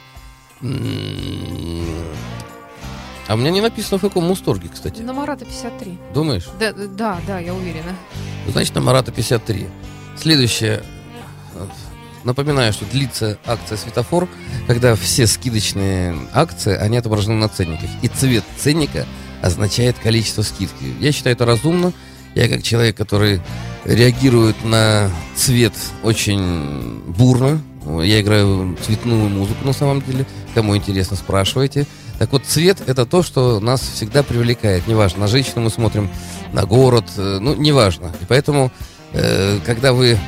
А 3.27 3.35
у 3.35 3.37
меня 3.37 3.51
не 3.51 3.61
написано, 3.61 3.99
в 3.99 4.03
каком 4.03 4.23
Музторге, 4.23 4.69
кстати. 4.73 5.03
На 5.03 5.13
Марата 5.13 5.45
53. 5.45 5.99
Думаешь? 6.15 6.49
Да, 6.61 6.73
да, 6.73 7.19
да, 7.27 7.41
я 7.41 7.53
уверена. 7.53 7.97
Значит, 8.47 8.73
на 8.77 8.83
Марата 8.83 9.11
53. 9.11 9.67
Следующее. 10.17 10.85
Напоминаю, 12.27 12.73
что 12.73 12.85
длится 12.87 13.39
акция 13.47 13.79
«Светофор», 13.79 14.29
когда 14.67 14.97
все 14.97 15.29
скидочные 15.29 16.13
акции, 16.35 16.77
они 16.77 16.97
отображены 16.97 17.37
на 17.37 17.49
ценниках. 17.49 17.89
И 18.03 18.09
цвет 18.09 18.43
ценника 18.59 19.07
означает 19.43 19.97
количество 20.01 20.43
скидки. 20.43 20.93
Я 20.99 21.13
считаю 21.13 21.37
это 21.37 21.47
разумно. 21.47 21.93
Я 22.35 22.49
как 22.49 22.65
человек, 22.65 22.97
который 22.97 23.41
реагирует 23.85 24.57
на 24.65 25.09
цвет 25.37 25.73
очень 26.03 27.01
бурно. 27.07 27.63
Я 28.03 28.21
играю 28.21 28.77
цветную 28.85 29.29
музыку 29.29 29.65
на 29.65 29.73
самом 29.73 30.03
деле. 30.03 30.27
Кому 30.53 30.77
интересно, 30.77 31.17
спрашивайте. 31.17 31.87
Так 32.19 32.33
вот, 32.33 32.45
цвет 32.45 32.79
это 32.89 33.07
то, 33.07 33.23
что 33.23 33.61
нас 33.61 33.81
всегда 33.81 34.25
привлекает. 34.25 34.89
Неважно, 34.89 35.21
на 35.21 35.29
женщину 35.29 35.61
мы 35.61 35.71
смотрим, 35.71 36.11
на 36.53 36.65
город, 36.65 37.05
э, 37.19 37.39
ну, 37.41 37.55
неважно. 37.55 38.13
И 38.21 38.25
поэтому, 38.27 38.73
э, 39.13 39.61
когда 39.65 39.93
вы 39.93 40.19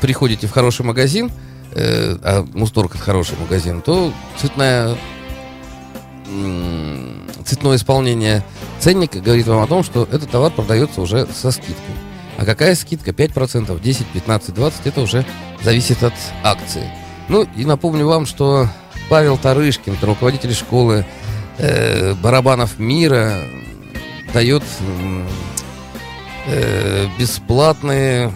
приходите 0.00 0.46
в 0.46 0.52
хороший 0.52 0.84
магазин, 0.84 1.30
э, 1.72 2.16
а 2.22 2.46
Мусторг 2.54 2.94
это 2.94 3.04
хороший 3.04 3.38
магазин, 3.38 3.82
то 3.82 4.12
цветная 4.38 4.96
цветное 7.44 7.76
исполнение 7.76 8.42
ценника 8.80 9.20
говорит 9.20 9.46
вам 9.46 9.62
о 9.62 9.66
том, 9.66 9.84
что 9.84 10.08
этот 10.10 10.30
товар 10.30 10.50
продается 10.50 11.00
уже 11.00 11.26
со 11.26 11.50
скидкой. 11.50 11.94
А 12.36 12.44
какая 12.44 12.74
скидка? 12.74 13.10
5%, 13.10 13.80
10, 13.80 14.06
15, 14.06 14.54
20, 14.54 14.86
это 14.86 15.00
уже 15.00 15.24
зависит 15.62 16.02
от 16.02 16.14
акции. 16.42 16.90
Ну 17.28 17.46
и 17.56 17.64
напомню 17.64 18.06
вам, 18.06 18.26
что 18.26 18.68
Павел 19.08 19.38
Тарышкин, 19.38 19.96
руководитель 20.02 20.54
школы 20.54 21.06
э, 21.58 22.14
барабанов 22.14 22.78
мира, 22.78 23.34
дает 24.32 24.64
э, 26.46 27.06
бесплатные, 27.18 28.32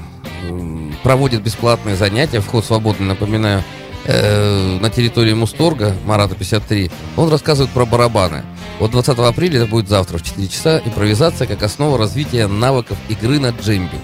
проводит 1.03 1.43
бесплатные 1.43 1.97
занятия, 1.97 2.41
вход 2.41 2.65
свободный, 2.65 3.07
напоминаю, 3.07 3.63
э, 4.05 4.79
на 4.81 4.91
территории 4.91 5.35
Мусторга, 5.35 5.95
Марата 6.05 6.35
53. 6.35 6.91
Он 7.17 7.29
рассказывает 7.31 7.73
про 7.73 7.85
барабаны. 7.85 8.45
Вот 8.79 8.91
20 8.91 9.19
апреля, 9.19 9.61
это 9.61 9.67
будет 9.67 9.89
завтра 9.89 10.19
в 10.19 10.23
4 10.23 10.49
часа, 10.49 10.81
импровизация 10.85 11.47
как 11.47 11.63
основа 11.63 11.99
развития 11.99 12.47
навыков 12.47 12.97
игры 13.09 13.39
на 13.39 13.51
джембе. 13.51 13.99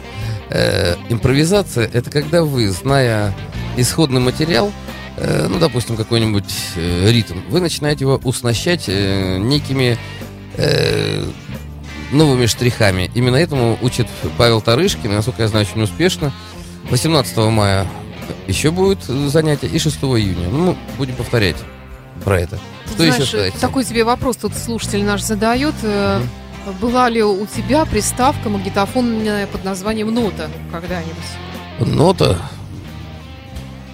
Э, 0.50 0.96
импровизация– 1.08 1.88
это 1.92 2.10
когда 2.10 2.42
вы, 2.42 2.68
зная 2.68 3.34
исходный 3.76 4.20
материал, 4.20 4.72
э, 5.16 5.46
ну, 5.48 5.58
допустим, 5.58 5.96
какой-нибудь 5.96 6.52
ритм, 6.76 7.38
вы 7.48 7.60
начинаете 7.60 8.04
его 8.04 8.20
уснащать 8.24 8.88
некими 8.88 9.98
новыми 12.12 12.46
штрихами. 12.46 13.10
Именно 13.14 13.36
этому 13.36 13.78
учит 13.82 14.06
Павел 14.38 14.60
Тарышкин, 14.60 15.10
и, 15.10 15.14
насколько 15.14 15.42
я 15.42 15.48
знаю, 15.48 15.66
очень 15.70 15.82
успешно. 15.82 16.32
18 16.90 17.36
мая 17.50 17.86
еще 18.46 18.70
будет 18.70 19.02
занятие, 19.04 19.68
и 19.68 19.78
6 19.78 19.96
июня. 20.04 20.48
Ну, 20.48 20.76
будем 20.98 21.14
повторять 21.16 21.56
про 22.24 22.40
это. 22.40 22.58
Что 22.86 22.96
Знаешь, 22.96 23.14
еще 23.16 23.24
сказать? 23.26 23.54
такой 23.54 23.84
тебе 23.84 24.04
вопрос 24.04 24.36
тут 24.36 24.54
слушатель 24.54 25.02
наш 25.04 25.22
задает. 25.22 25.74
Э, 25.82 26.20
Была 26.80 27.10
ли 27.10 27.22
у 27.22 27.44
тебя 27.46 27.84
приставка 27.84 28.48
магнитофонная 28.48 29.46
под 29.48 29.64
названием 29.64 30.14
«Нота» 30.14 30.48
когда-нибудь? 30.72 31.14
Нота, 31.94 32.38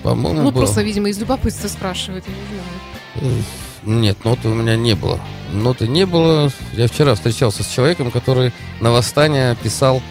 по-моему, 0.05 0.43
Ну, 0.43 0.51
была. 0.53 0.65
просто, 0.67 0.83
видимо, 0.83 1.09
из 1.09 1.19
любопытства 1.19 1.67
спрашивает, 1.67 2.25
я 2.29 3.25
не 3.25 3.31
знаю. 3.33 3.43
Нет, 3.85 4.25
ноты 4.25 4.49
у 4.49 4.55
меня 4.55 4.77
не 4.77 4.95
было. 4.95 5.19
Ноты 5.53 5.89
не 5.89 6.07
было. 6.07 6.51
Я 6.73 6.87
вчера 6.87 7.15
встречался 7.15 7.63
с 7.63 7.69
человеком, 7.69 8.11
который 8.11 8.53
на 8.81 8.91
восстание 8.91 9.57
писал, 9.57 10.03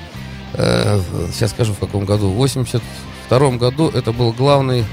э, 0.54 1.00
сейчас 1.34 1.52
скажу 1.52 1.74
в 1.74 1.80
каком 1.80 2.06
году, 2.06 2.30
в 2.30 2.36
82 2.36 3.52
году 3.58 3.90
это 3.90 4.12
был 4.12 4.32
главный 4.34 4.86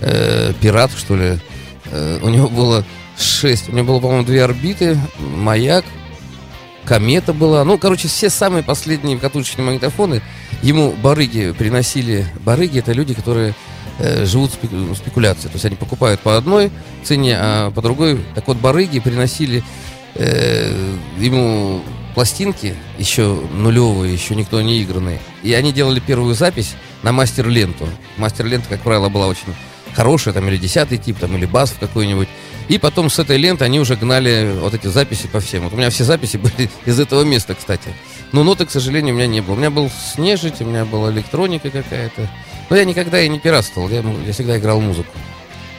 э, 0.00 0.52
пират, 0.60 0.90
что 0.96 1.16
ли. 1.16 1.38
Э, 1.86 2.18
у 2.22 2.28
него 2.28 2.48
было 2.48 2.84
шесть, 3.18 3.68
у 3.68 3.72
него 3.72 3.86
было, 3.86 4.00
по-моему, 4.00 4.24
две 4.24 4.44
орбиты, 4.44 4.98
маяк, 5.18 5.84
комета 6.84 7.32
была. 7.32 7.64
Ну, 7.64 7.76
короче, 7.76 8.08
все 8.08 8.30
самые 8.30 8.62
последние 8.62 9.18
катушечные 9.18 9.64
магнитофоны 9.64 10.22
ему 10.62 10.92
барыги 10.92 11.52
приносили. 11.52 12.26
Барыги 12.44 12.78
это 12.78 12.92
люди, 12.92 13.14
которые 13.14 13.54
живут 13.98 14.52
спек- 14.52 14.94
спекуляцией. 14.96 15.48
То 15.48 15.54
есть 15.54 15.64
они 15.64 15.76
покупают 15.76 16.20
по 16.20 16.36
одной 16.36 16.70
цене, 17.02 17.36
а 17.38 17.70
по 17.70 17.82
другой. 17.82 18.20
Так 18.34 18.46
вот, 18.48 18.56
барыги 18.58 19.00
приносили 19.00 19.62
э, 20.14 20.96
ему 21.18 21.82
пластинки, 22.14 22.74
еще 22.98 23.38
нулевые, 23.52 24.12
еще 24.12 24.34
никто 24.34 24.60
не 24.62 24.82
игранные. 24.82 25.20
И 25.42 25.52
они 25.52 25.72
делали 25.72 26.00
первую 26.00 26.34
запись 26.34 26.74
на 27.02 27.12
мастер-ленту. 27.12 27.88
Мастер-лента, 28.16 28.68
как 28.68 28.80
правило, 28.80 29.08
была 29.08 29.26
очень 29.26 29.54
хорошая, 29.94 30.34
там 30.34 30.48
или 30.48 30.56
десятый 30.56 30.98
тип, 30.98 31.18
там 31.18 31.36
или 31.36 31.46
бас 31.46 31.74
какой-нибудь. 31.78 32.28
И 32.68 32.78
потом 32.78 33.08
с 33.10 33.18
этой 33.18 33.36
ленты 33.36 33.64
они 33.64 33.78
уже 33.78 33.96
гнали 33.96 34.56
вот 34.60 34.74
эти 34.74 34.88
записи 34.88 35.28
по 35.28 35.40
всем. 35.40 35.64
Вот 35.64 35.72
у 35.72 35.76
меня 35.76 35.90
все 35.90 36.04
записи 36.04 36.36
были 36.38 36.70
из 36.84 36.98
этого 36.98 37.22
места, 37.22 37.54
кстати. 37.54 37.94
Но 38.32 38.42
ноты, 38.44 38.66
к 38.66 38.70
сожалению, 38.70 39.14
у 39.14 39.18
меня 39.18 39.26
не 39.26 39.40
было. 39.40 39.54
У 39.54 39.58
меня 39.58 39.70
был 39.70 39.90
снежить, 40.14 40.60
у 40.60 40.64
меня 40.64 40.84
была 40.84 41.10
электроника 41.10 41.70
какая-то. 41.70 42.28
Но 42.68 42.76
я 42.76 42.84
никогда 42.84 43.20
и 43.20 43.28
не 43.28 43.38
пиратствовал, 43.38 43.88
я, 43.88 44.00
я 44.00 44.32
всегда 44.32 44.58
играл 44.58 44.80
музыку. 44.80 45.12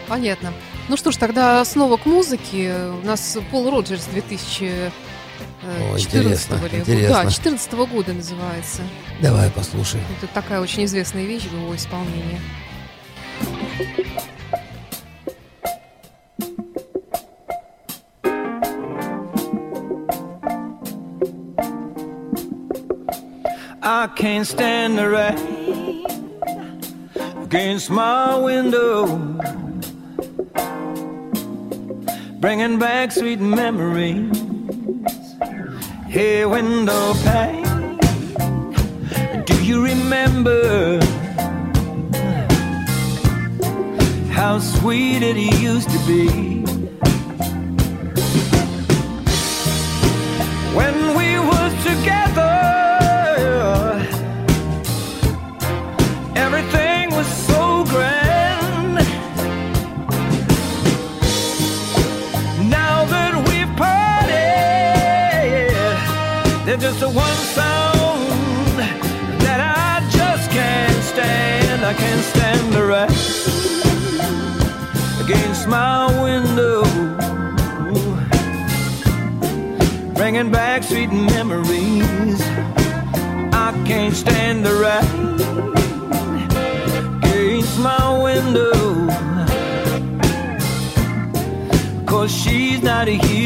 Понятно. 0.08 0.54
Ну 0.88 0.96
что 0.96 1.12
ж, 1.12 1.18
тогда 1.18 1.64
снова 1.66 1.98
к 1.98 2.06
музыке. 2.06 2.74
У 3.04 3.06
нас 3.06 3.38
Пол 3.52 3.70
Роджерс 3.70 4.06
2014 4.06 4.94
О, 5.66 6.00
интересно, 6.00 6.56
ли? 6.72 6.80
интересно. 6.80 7.24
Да, 7.24 7.30
14 7.30 7.74
года 7.74 8.14
называется. 8.14 8.84
Давай 9.22 9.52
послушай. 9.52 10.00
Это 10.18 10.32
такая 10.34 10.62
очень 10.62 10.86
известная 10.86 11.26
вещь 11.26 11.44
в 11.44 11.54
его 11.54 11.76
исполнении. 11.76 12.40
I 23.90 24.08
can't 24.16 24.46
stand 24.46 24.98
the 24.98 25.10
rain 25.10 25.57
against 27.48 27.90
my 27.90 28.36
window, 28.36 29.08
bringing 32.42 32.78
back 32.78 33.10
sweet 33.10 33.40
memories. 33.40 34.30
Hey, 36.10 36.46
window 36.46 37.14
pane, 37.24 37.98
do 39.46 39.64
you 39.64 39.82
remember 39.82 41.00
how 44.30 44.60
sweet 44.60 45.24
it 45.24 45.38
used 45.38 45.90
to 45.90 46.00
be? 46.06 46.57
Just 66.80 67.02
a 67.02 67.10
one 67.10 67.38
sound 67.58 68.78
that 69.42 69.60
I 69.60 70.08
just 70.12 70.50
can't 70.52 71.04
stand. 71.04 71.84
I 71.84 71.94
can't 71.94 72.24
stand 72.34 72.74
the 72.74 72.84
rain 72.86 73.10
against 75.24 75.68
my 75.68 76.06
window, 76.24 76.84
bringing 80.14 80.52
back 80.52 80.84
sweet 80.84 81.12
memories. 81.12 82.42
I 83.54 83.72
can't 83.86 84.16
stand 84.16 84.66
the 84.66 84.76
rain 84.84 85.08
against 87.24 87.80
my 87.80 88.24
window. 88.24 88.74
Cause 92.06 92.32
she's 92.32 92.82
not 92.84 93.08
here 93.08 93.37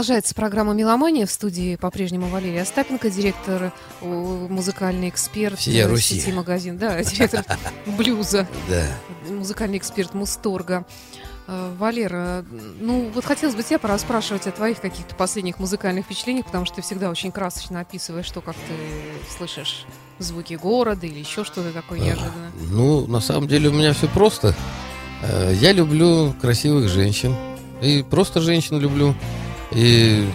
Продолжается 0.00 0.34
программа 0.34 0.72
«Меломания». 0.72 1.26
В 1.26 1.30
студии 1.30 1.76
по-прежнему 1.76 2.28
Валерия 2.28 2.62
Остапенко, 2.62 3.10
директор, 3.10 3.70
музыкальный 4.00 5.10
эксперт. 5.10 5.58
Всея 5.58 5.84
э, 5.84 5.90
Руси. 5.90 6.18
Сети 6.18 6.32
магазин, 6.32 6.78
да, 6.78 7.04
директор 7.04 7.44
блюза, 7.84 8.48
Да. 8.66 8.86
музыкальный 9.30 9.76
эксперт 9.76 10.14
Мусторга. 10.14 10.86
Э, 11.46 11.74
Валер, 11.78 12.10
э, 12.14 12.44
ну 12.80 13.10
вот 13.14 13.26
хотелось 13.26 13.54
бы 13.54 13.62
тебя 13.62 13.78
порасспрашивать 13.78 14.46
о 14.46 14.52
твоих 14.52 14.80
каких-то 14.80 15.14
последних 15.14 15.58
музыкальных 15.58 16.06
впечатлениях, 16.06 16.46
потому 16.46 16.64
что 16.64 16.76
ты 16.76 16.80
всегда 16.80 17.10
очень 17.10 17.30
красочно 17.30 17.80
описываешь 17.80 18.30
то, 18.30 18.40
как 18.40 18.54
ты 18.54 19.36
слышишь 19.36 19.84
звуки 20.18 20.54
города 20.54 21.06
или 21.06 21.18
еще 21.18 21.44
что-то 21.44 21.72
такое 21.72 21.98
неожиданное. 21.98 22.52
Ну, 22.70 23.06
на 23.06 23.20
самом 23.20 23.48
деле 23.48 23.68
у 23.68 23.72
меня 23.74 23.92
все 23.92 24.08
просто. 24.08 24.54
Я 25.60 25.72
люблю 25.72 26.32
красивых 26.40 26.88
женщин. 26.88 27.36
И 27.82 28.02
просто 28.02 28.40
женщин 28.40 28.78
люблю. 28.78 29.14
И 29.72 30.26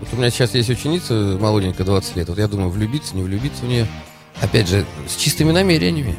вот 0.00 0.08
у 0.12 0.16
меня 0.16 0.30
сейчас 0.30 0.54
есть 0.54 0.70
ученица 0.70 1.14
молоденькая, 1.40 1.84
20 1.86 2.16
лет. 2.16 2.28
Вот 2.28 2.38
я 2.38 2.48
думаю, 2.48 2.70
влюбиться, 2.70 3.16
не 3.16 3.22
влюбиться 3.22 3.64
в 3.64 3.68
нее. 3.68 3.86
Опять 4.40 4.68
же, 4.68 4.84
с 5.08 5.16
чистыми 5.16 5.52
намерениями. 5.52 6.16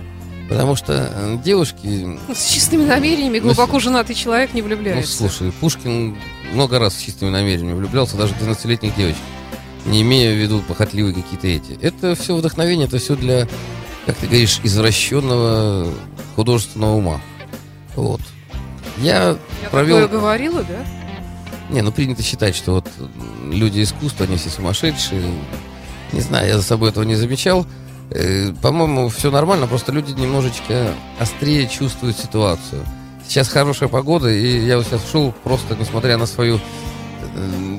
Потому 0.50 0.76
что 0.76 1.12
э, 1.14 1.38
девушки... 1.44 2.18
С 2.34 2.50
чистыми 2.50 2.86
намерениями 2.86 3.40
глубоко 3.40 3.80
женатый 3.80 4.16
человек 4.16 4.54
не 4.54 4.62
Ну, 4.62 4.68
влюбляется. 4.68 5.18
слушай, 5.18 5.52
Пушкин 5.52 6.18
много 6.54 6.80
раз 6.80 6.96
с 6.96 7.02
чистыми 7.02 7.30
намерениями 7.30 7.74
влюблялся, 7.78 8.16
даже 8.16 8.34
в 8.34 8.42
12-летних 8.42 8.96
девочек. 8.96 9.20
Не 9.86 10.02
имея 10.04 10.34
в 10.34 10.38
виду 10.38 10.62
похотливые 10.62 11.14
какие-то 11.14 11.48
эти. 11.48 11.78
Это 11.82 12.16
все 12.16 12.36
вдохновение, 12.36 12.88
это 12.88 12.98
все 12.98 13.16
для, 13.16 13.48
как 14.06 14.16
ты 14.16 14.28
говоришь, 14.28 14.60
извращенного 14.64 15.90
художественного 16.36 16.96
ума. 16.96 17.22
Вот. 17.96 18.22
Я, 19.00 19.38
Я 19.64 19.70
провел... 19.70 20.08
говорила, 20.08 20.64
да? 20.64 20.86
Не, 21.70 21.82
ну 21.82 21.92
принято 21.92 22.24
считать, 22.24 22.56
что 22.56 22.74
вот 22.74 22.88
люди 23.52 23.84
искусства, 23.84 24.26
они 24.26 24.38
все 24.38 24.50
сумасшедшие. 24.50 25.22
Не 26.14 26.22
знаю, 26.22 26.48
я 26.48 26.58
за 26.58 26.64
собой 26.64 26.90
этого 26.90 27.04
не 27.04 27.16
замечал. 27.16 27.66
Э, 28.10 28.54
По-моему, 28.62 29.10
все 29.10 29.32
нормально, 29.32 29.68
просто 29.68 29.92
люди 29.92 30.12
немножечко 30.14 30.94
острее 31.20 31.68
чувствуют 31.68 32.18
ситуацию. 32.18 32.86
Сейчас 33.28 33.50
хорошая 33.50 33.90
погода, 33.90 34.30
и 34.30 34.66
я 34.66 34.78
вот 34.78 34.86
сейчас 34.86 35.02
шел 35.12 35.34
просто, 35.44 35.76
несмотря 35.76 36.18
на 36.18 36.26
свою, 36.26 36.56
э, 36.56 36.60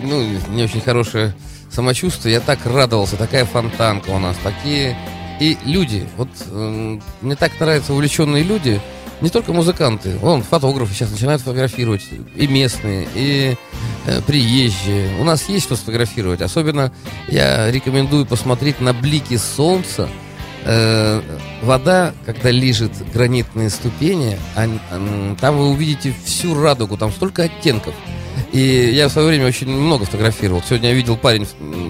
ну, 0.03 0.23
не 0.55 0.63
очень 0.65 0.83
хорошее 0.83 1.35
самочувствие, 1.71 2.35
я 2.35 2.41
так 2.41 2.59
радовался, 2.67 3.17
такая 3.17 3.45
фонтанка 3.45 4.11
у 4.11 4.19
нас, 4.19 4.37
такие... 4.43 4.97
И 5.41 5.57
люди, 5.65 6.07
вот 6.17 6.29
э, 6.51 6.99
мне 7.21 7.37
так 7.37 7.53
нравятся 7.61 7.95
увлеченные 7.95 8.43
люди, 8.43 8.81
не 9.21 9.31
только 9.31 9.53
музыканты, 9.53 10.17
вон, 10.19 10.43
фотографы 10.43 10.95
сейчас 10.95 11.11
начинают 11.11 11.43
фотографировать, 11.43 12.03
и 12.37 12.47
местные, 12.47 13.09
и 13.15 13.57
э, 14.07 14.21
приезжие. 14.23 15.19
У 15.21 15.25
нас 15.25 15.49
есть 15.49 15.65
что 15.67 15.77
сфотографировать. 15.77 16.41
Особенно 16.41 16.93
я 17.29 17.71
рекомендую 17.71 18.27
посмотреть 18.27 18.81
на 18.81 18.93
блики 18.93 19.37
солнца. 19.37 20.09
Э, 20.65 21.21
вода, 21.63 22.13
когда 22.27 22.51
лежит 22.51 22.93
гранитные 23.13 23.71
ступени, 23.71 24.39
ан- 24.55 25.37
там 25.41 25.57
вы 25.57 25.71
увидите 25.71 26.15
всю 26.25 26.61
радугу, 26.61 26.97
там 26.97 27.11
столько 27.11 27.45
оттенков. 27.45 27.95
И 28.53 28.93
я 28.95 29.09
в 29.09 29.13
свое 29.13 29.29
время 29.29 29.47
очень 29.47 29.69
много 29.69 30.05
фотографировал. 30.05 30.63
Сегодня 30.67 30.91
я 30.91 30.95
видел 30.95 31.17
парень, 31.17 31.47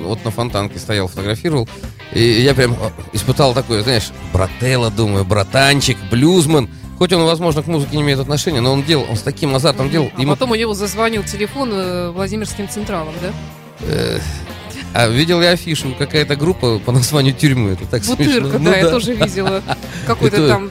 вот 0.07 0.25
на 0.25 0.31
фонтанке 0.31 0.79
стоял, 0.79 1.09
фотографировал. 1.09 1.69
И 2.13 2.23
я 2.23 2.55
прям 2.55 2.73
э, 2.73 2.77
испытал 3.13 3.53
такое, 3.53 3.83
знаешь, 3.83 4.11
брателло, 4.33 4.91
думаю, 4.91 5.25
братанчик, 5.27 5.99
блюзман. 6.11 6.71
Хоть 6.99 7.13
он, 7.13 7.25
возможно, 7.25 7.63
к 7.63 7.67
музыке 7.69 7.97
не 7.97 8.03
имеет 8.03 8.19
отношения, 8.19 8.61
но 8.61 8.73
он 8.73 8.83
делал, 8.83 9.07
он 9.09 9.17
с 9.17 9.23
таким 9.23 9.55
азартом 9.55 9.89
делал. 9.91 10.11
А 10.17 10.21
Ему 10.21 10.33
потом 10.33 10.51
у 10.51 10.55
него 10.57 10.75
зазвонил 10.75 11.23
телефон 11.23 11.71
э, 11.73 12.11
Владимирским 12.11 12.69
Централом, 12.69 13.15
да? 13.23 13.31
Э, 13.83 14.19
А 14.95 15.07
видел 15.09 15.41
я 15.41 15.51
афишу, 15.51 15.95
какая-то 15.97 16.35
группа 16.35 16.79
по 16.81 16.91
названию 16.93 17.35
тюрьмы. 17.35 17.71
Это 17.73 17.87
так 17.87 18.05
смешно. 18.05 18.25
Бутырка, 18.25 18.59
Ну 18.59 18.65
да, 18.71 18.77
я 18.77 18.91
тоже 18.91 19.15
видела. 19.15 19.63
Какое-то 20.07 20.37
Это- 20.39 20.49
там 20.49 20.71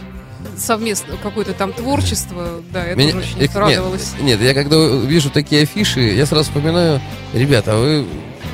совместно, 0.58 1.16
какое-то 1.22 1.54
там 1.54 1.72
творчество, 1.72 2.62
да, 2.74 2.84
я 2.86 2.96
Меня- 2.96 3.16
очень 3.16 3.38
э, 3.40 3.48
радовалась. 3.54 4.14
Нет, 4.20 4.40
нет, 4.40 4.42
я 4.42 4.54
когда 4.54 4.76
вижу 4.78 5.30
такие 5.30 5.64
афиши, 5.64 6.02
я 6.02 6.26
сразу 6.26 6.46
вспоминаю, 6.50 7.00
ребята, 7.34 7.74
а 7.76 7.78
вы 7.80 8.06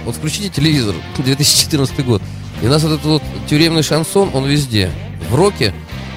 вот 0.06 0.16
включите 0.18 0.50
телевизор, 0.50 0.96
2014 1.18 2.06
год, 2.06 2.22
и 2.62 2.68
у 2.68 2.70
нас 2.70 2.84
вот 2.84 2.92
этот 2.92 3.06
вот 3.06 3.24
тюремный 3.50 3.84
шансон, 3.84 4.30
он 4.34 4.46
везде. 4.46 4.92
В 5.30 5.36
роке 5.36 5.74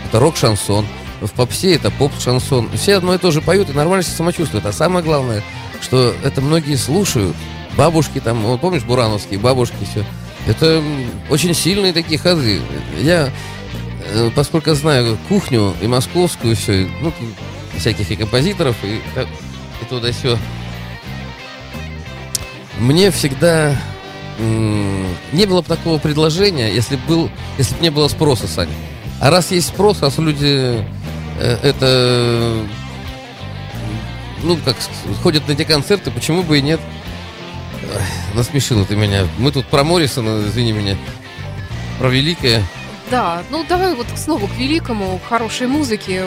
это 0.08 0.18
рок-шансон, 0.18 0.84
в 1.20 1.30
попсе 1.32 1.74
это 1.74 1.90
поп-шансон. 1.90 2.70
Все 2.76 2.96
одно 2.96 3.14
и 3.14 3.18
то 3.18 3.30
же 3.30 3.40
поют 3.40 3.70
и 3.70 3.72
нормально 3.72 4.02
себя 4.02 4.16
самочувствуют. 4.16 4.66
А 4.66 4.72
самое 4.72 5.04
главное, 5.04 5.42
что 5.80 6.14
это 6.22 6.40
многие 6.40 6.76
слушают. 6.76 7.36
Бабушки 7.76 8.20
там, 8.20 8.42
вот 8.42 8.60
помнишь, 8.60 8.84
бурановские 8.84 9.38
бабушки, 9.38 9.76
все. 9.90 10.04
Это 10.46 10.82
очень 11.28 11.54
сильные 11.54 11.92
такие 11.92 12.18
ходы. 12.18 12.60
Я, 12.98 13.30
э, 14.06 14.30
поскольку 14.34 14.74
знаю 14.74 15.18
кухню 15.28 15.74
и 15.80 15.86
московскую, 15.86 16.56
все, 16.56 16.88
ну, 17.00 17.12
всяких 17.76 18.10
и 18.10 18.16
композиторов, 18.16 18.76
и, 18.82 18.96
и 18.96 19.84
туда 19.88 20.12
все. 20.12 20.38
Мне 22.78 23.10
всегда 23.10 23.74
не 24.38 25.46
было 25.46 25.62
бы 25.62 25.68
такого 25.68 25.98
предложения, 25.98 26.72
если 26.72 26.96
был, 27.08 27.30
если 27.58 27.74
бы 27.74 27.80
не 27.80 27.90
было 27.90 28.08
спроса, 28.08 28.46
Саня. 28.46 28.72
А 29.20 29.30
раз 29.30 29.50
есть 29.50 29.68
спрос, 29.68 30.02
раз 30.02 30.18
люди 30.18 30.84
это, 31.40 32.66
ну, 34.42 34.56
как 34.64 34.76
ходят 35.22 35.46
на 35.48 35.52
эти 35.52 35.64
концерты, 35.64 36.10
почему 36.10 36.42
бы 36.42 36.58
и 36.58 36.62
нет? 36.62 36.80
Насмешила 38.34 38.84
ты 38.84 38.96
меня. 38.96 39.26
Мы 39.38 39.52
тут 39.52 39.66
про 39.66 39.84
Моррисона, 39.84 40.46
извини 40.46 40.72
меня, 40.72 40.96
про 41.98 42.08
великое. 42.08 42.62
Да, 43.10 43.42
ну 43.50 43.64
давай 43.68 43.94
вот 43.94 44.06
снова 44.16 44.46
к 44.48 44.56
великому, 44.56 45.18
к 45.18 45.28
хорошей 45.28 45.68
музыке. 45.68 46.24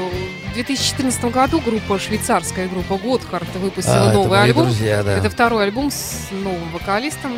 В 0.49 0.53
2014 0.53 1.25
году 1.25 1.59
группа, 1.59 1.99
швейцарская 1.99 2.67
группа 2.69 2.97
Готхард 2.97 3.53
выпустила 3.57 3.95
А, 3.95 4.05
это 4.05 4.13
новый 4.13 4.29
мои 4.29 4.49
альбом. 4.49 4.65
друзья, 4.65 5.03
да. 5.03 5.17
Это 5.17 5.29
второй 5.29 5.65
альбом 5.65 5.91
с 5.91 6.27
новым 6.31 6.71
вокалистом. 6.71 7.33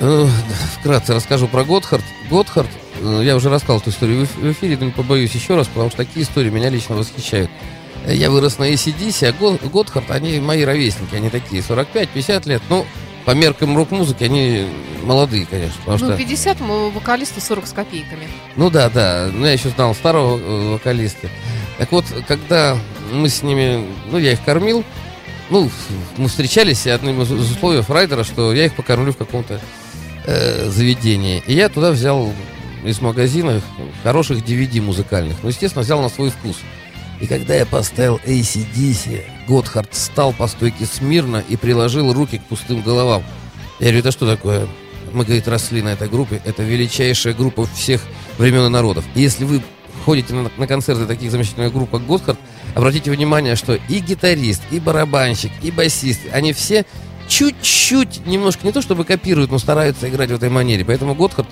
Ну, 0.00 0.28
вкратце 0.78 1.14
расскажу 1.14 1.48
про 1.48 1.64
Готхард. 1.64 2.04
Готхард, 2.30 2.68
э, 2.68 2.87
я 3.22 3.36
уже 3.36 3.48
рассказал 3.50 3.78
эту 3.80 3.90
историю 3.90 4.20
в 4.20 4.22
эф- 4.24 4.40
в 4.40 4.52
эфире, 4.52 4.76
но 4.78 4.86
не 4.86 4.90
побоюсь 4.92 5.32
еще 5.34 5.56
раз, 5.56 5.66
потому 5.68 5.88
что 5.90 5.98
такие 5.98 6.24
истории 6.24 6.50
меня 6.50 6.68
лично 6.70 6.96
восхищают. 6.96 7.50
Э, 8.06 8.14
Я 8.14 8.30
вырос 8.30 8.58
на 8.58 8.64
ACDC, 8.70 9.26
а 9.28 9.32
Го- 9.32 9.58
Готхард, 9.72 10.10
они 10.10 10.40
мои 10.40 10.64
ровесники, 10.64 11.14
они 11.14 11.30
такие, 11.30 11.62
45-50 11.62 12.48
лет. 12.48 12.62
Ну, 12.68 12.86
по 13.24 13.32
меркам 13.32 13.76
рок-музыки 13.76 14.24
они 14.24 14.66
молодые, 15.02 15.44
конечно, 15.46 15.76
потому 15.84 15.98
Ну, 15.98 16.06
что... 16.06 16.16
50 16.16 16.60
м, 16.60 16.90
вокалисту 16.92 17.40
40 17.40 17.66
с 17.66 17.72
копейками. 17.72 18.26
Ну 18.56 18.70
да, 18.70 18.88
да. 18.88 19.28
Ну, 19.32 19.44
я 19.46 19.52
еще 19.52 19.68
знал 19.70 19.94
старого 19.94 20.38
э, 20.38 20.72
вокалиста. 20.72 21.28
Так 21.76 21.92
вот, 21.92 22.04
когда 22.26 22.76
мы 23.12 23.28
с 23.28 23.42
ними, 23.42 23.84
ну, 24.10 24.18
я 24.18 24.32
их 24.32 24.42
кормил, 24.44 24.82
ну, 25.50 25.70
мы 26.16 26.28
встречались, 26.28 26.86
и 26.86 26.90
одним 26.90 27.22
из 27.22 27.30
условий 27.30 27.82
Райдера, 27.86 28.24
что 28.24 28.52
я 28.52 28.66
их 28.66 28.74
покормлю 28.74 29.12
в 29.12 29.16
каком-то 29.16 29.60
э, 30.26 30.68
заведении. 30.70 31.42
И 31.46 31.54
я 31.54 31.68
туда 31.68 31.90
взял 31.90 32.32
из 32.84 33.00
магазина 33.00 33.60
хороших 34.02 34.38
DVD 34.38 34.80
музыкальных. 34.80 35.36
Ну, 35.42 35.48
естественно, 35.48 35.82
взял 35.82 36.00
на 36.00 36.08
свой 36.08 36.30
вкус. 36.30 36.56
И 37.20 37.26
когда 37.26 37.54
я 37.54 37.66
поставил 37.66 38.20
ACDC, 38.24 39.24
Готхард 39.48 39.92
встал 39.92 40.32
по 40.32 40.46
стойке 40.46 40.86
смирно 40.86 41.42
и 41.48 41.56
приложил 41.56 42.12
руки 42.12 42.38
к 42.38 42.44
пустым 42.44 42.82
головам. 42.82 43.24
Я 43.80 43.86
говорю, 43.86 43.98
это 44.00 44.12
что 44.12 44.26
такое? 44.26 44.68
Мы, 45.12 45.24
говорит, 45.24 45.48
росли 45.48 45.82
на 45.82 45.88
этой 45.88 46.08
группе. 46.08 46.40
Это 46.44 46.62
величайшая 46.62 47.34
группа 47.34 47.66
всех 47.66 48.02
времен 48.36 48.66
и 48.66 48.68
народов. 48.68 49.04
И 49.14 49.20
если 49.20 49.44
вы 49.44 49.62
ходите 50.04 50.34
на, 50.34 50.50
на 50.56 50.66
концерты 50.66 51.06
таких 51.06 51.30
замечательных 51.30 51.72
групп, 51.72 51.90
как 51.90 52.06
Готхард, 52.06 52.38
обратите 52.74 53.10
внимание, 53.10 53.56
что 53.56 53.74
и 53.74 53.98
гитарист, 53.98 54.62
и 54.70 54.78
барабанщик, 54.78 55.50
и 55.62 55.70
басист, 55.70 56.20
они 56.32 56.52
все 56.52 56.84
чуть-чуть, 57.28 58.26
немножко, 58.26 58.64
не 58.64 58.72
то 58.72 58.80
чтобы 58.80 59.04
копируют, 59.04 59.50
но 59.50 59.58
стараются 59.58 60.08
играть 60.08 60.30
в 60.30 60.34
этой 60.34 60.50
манере. 60.50 60.84
Поэтому 60.84 61.14
Готхард, 61.14 61.48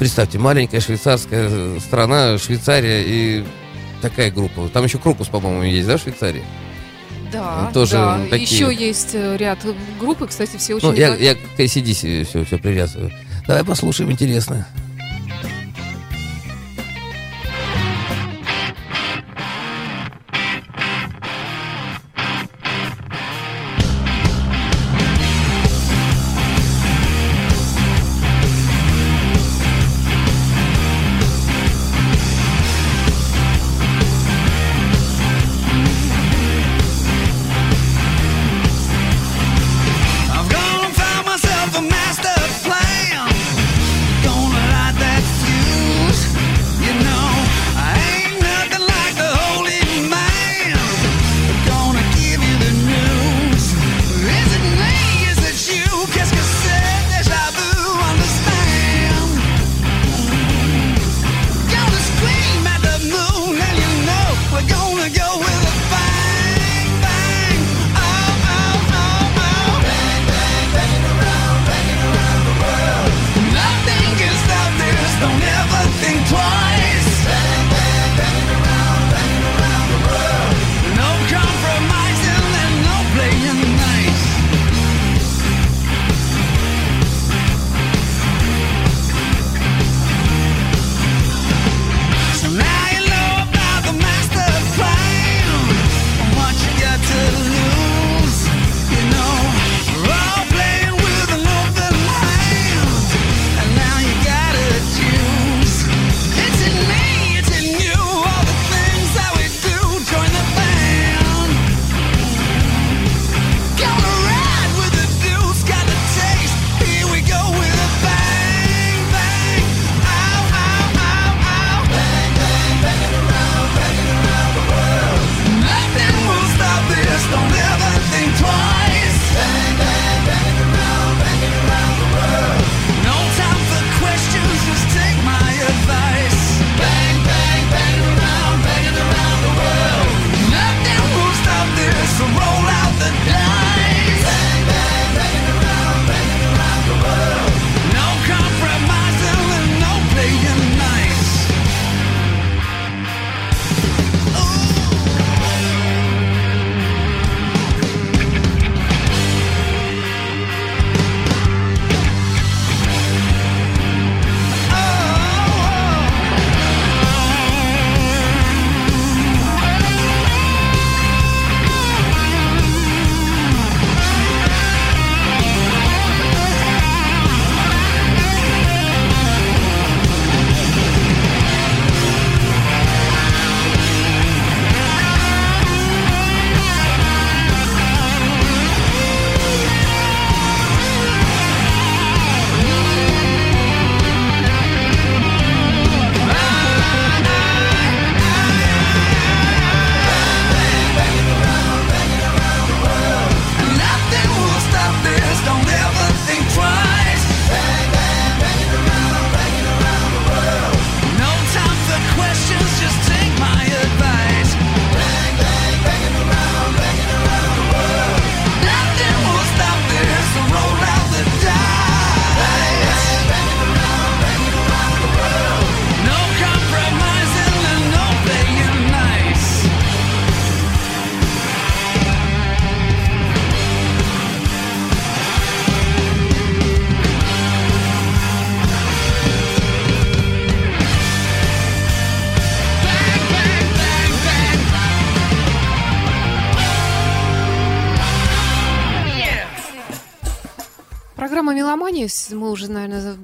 представьте, 0.00 0.38
маленькая 0.38 0.80
швейцарская 0.80 1.48
э, 1.50 1.78
страна, 1.78 2.38
Швейцария 2.38 3.04
и 3.04 3.44
такая 4.00 4.30
группа. 4.30 4.66
Там 4.70 4.84
еще 4.84 4.96
Крокус, 4.96 5.28
по-моему, 5.28 5.62
есть, 5.62 5.86
да, 5.86 5.98
в 5.98 6.00
Швейцарии? 6.00 6.42
Да, 7.30 7.70
Тоже 7.74 7.96
да. 7.96 8.18
такие. 8.30 8.44
Еще 8.44 8.74
есть 8.74 9.10
э, 9.12 9.36
ряд 9.36 9.58
групп, 10.00 10.22
и, 10.22 10.26
кстати, 10.26 10.56
все 10.56 10.76
очень... 10.76 10.88
Ну, 10.88 10.94
я, 10.94 11.14
я 11.16 11.34
к 11.34 11.38
ACDC 11.58 12.24
все, 12.24 12.44
все 12.46 12.56
привязываю. 12.58 13.12
Давай 13.46 13.62
послушаем, 13.62 14.10
интересно. 14.10 14.66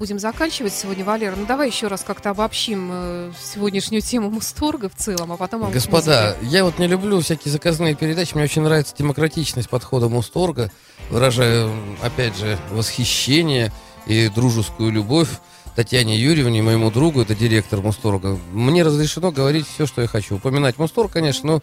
Будем 0.06 0.20
заканчивать 0.20 0.72
сегодня, 0.72 1.04
Валера. 1.04 1.34
Ну 1.34 1.46
давай 1.46 1.66
еще 1.66 1.88
раз 1.88 2.04
как-то 2.06 2.30
обобщим 2.30 2.90
э, 2.92 3.32
сегодняшнюю 3.42 4.02
тему 4.02 4.30
Мусторга 4.30 4.88
в 4.88 4.94
целом, 4.94 5.32
а 5.32 5.36
потом... 5.36 5.68
Господа, 5.72 6.36
я 6.42 6.62
вот 6.62 6.78
не 6.78 6.86
люблю 6.86 7.20
всякие 7.20 7.50
заказные 7.50 7.96
передачи. 7.96 8.32
Мне 8.34 8.44
очень 8.44 8.62
нравится 8.62 8.94
демократичность 8.96 9.68
подхода 9.68 10.08
Мусторга. 10.08 10.70
Выражаю, 11.10 11.72
опять 12.04 12.38
же, 12.38 12.56
восхищение 12.70 13.72
и 14.06 14.28
дружескую 14.28 14.92
любовь 14.92 15.40
Татьяне 15.76 16.16
Юрьевне, 16.16 16.62
моему 16.62 16.90
другу, 16.90 17.20
это 17.20 17.34
директор 17.34 17.82
Мусторга. 17.82 18.38
Мне 18.50 18.82
разрешено 18.82 19.30
говорить 19.30 19.66
все, 19.68 19.86
что 19.86 20.00
я 20.00 20.08
хочу. 20.08 20.36
Упоминать 20.36 20.78
Мусторг, 20.78 21.12
конечно, 21.12 21.46
но 21.46 21.60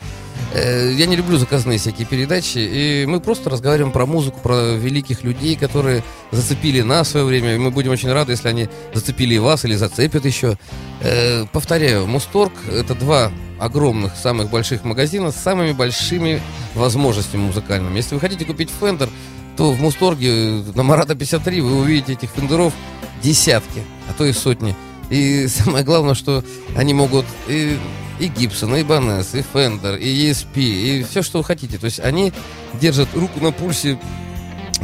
э, 0.54 0.92
я 0.94 1.08
не 1.08 1.16
люблю 1.16 1.38
заказные 1.38 1.80
всякие 1.80 2.06
передачи. 2.06 2.60
И 2.60 3.06
мы 3.08 3.20
просто 3.20 3.50
разговариваем 3.50 3.92
про 3.92 4.06
музыку, 4.06 4.40
про 4.40 4.76
великих 4.76 5.24
людей, 5.24 5.56
которые 5.56 6.04
зацепили 6.32 6.82
нас 6.82 7.08
в 7.08 7.12
свое 7.12 7.26
время. 7.26 7.56
И 7.56 7.58
мы 7.58 7.72
будем 7.72 7.90
очень 7.90 8.12
рады, 8.12 8.34
если 8.34 8.50
они 8.50 8.70
зацепили 8.94 9.34
и 9.34 9.40
вас 9.40 9.66
или 9.66 9.74
зацепят 9.74 10.26
еще. 10.26 10.60
Э, 11.02 11.48
повторяю, 11.52 12.06
Музторг 12.06 12.54
это 12.72 12.94
два 12.94 13.32
огромных, 13.60 14.16
самых 14.16 14.52
больших 14.52 14.84
магазина 14.84 15.32
с 15.32 15.38
самыми 15.38 15.72
большими 15.72 16.40
возможностями 16.76 17.42
музыкальными. 17.42 17.98
Если 17.98 18.14
вы 18.14 18.22
хотите 18.22 18.46
купить 18.46 18.70
Fender, 18.80 19.10
то 19.56 19.72
в 19.72 19.82
Музторге 19.82 20.30
э, 20.30 20.64
на 20.76 20.84
Марата 20.84 21.16
53 21.16 21.62
вы 21.62 21.80
увидите 21.80 22.14
этих 22.14 22.30
Fender 22.30 22.63
ов 22.63 22.74
десятки, 23.22 23.84
а 24.10 24.14
то 24.14 24.26
и 24.26 24.34
сотни. 24.34 24.76
И 25.10 25.48
самое 25.48 25.84
главное, 25.84 26.16
что 26.16 26.44
они 26.76 26.94
могут 26.94 27.26
и, 27.48 27.78
и 28.20 28.28
Гибсон, 28.28 28.76
и 28.76 28.84
Ibanez, 28.84 29.36
и 29.36 29.42
Fender, 29.42 29.96
и 29.96 30.30
ESP, 30.30 30.58
и 30.58 31.06
все, 31.10 31.22
что 31.22 31.40
вы 31.40 31.44
хотите. 31.44 31.78
То 31.78 31.86
есть 31.86 32.00
они 32.00 32.34
держат 32.80 33.10
руку 33.14 33.40
на 33.40 33.52
пульсе 33.52 34.00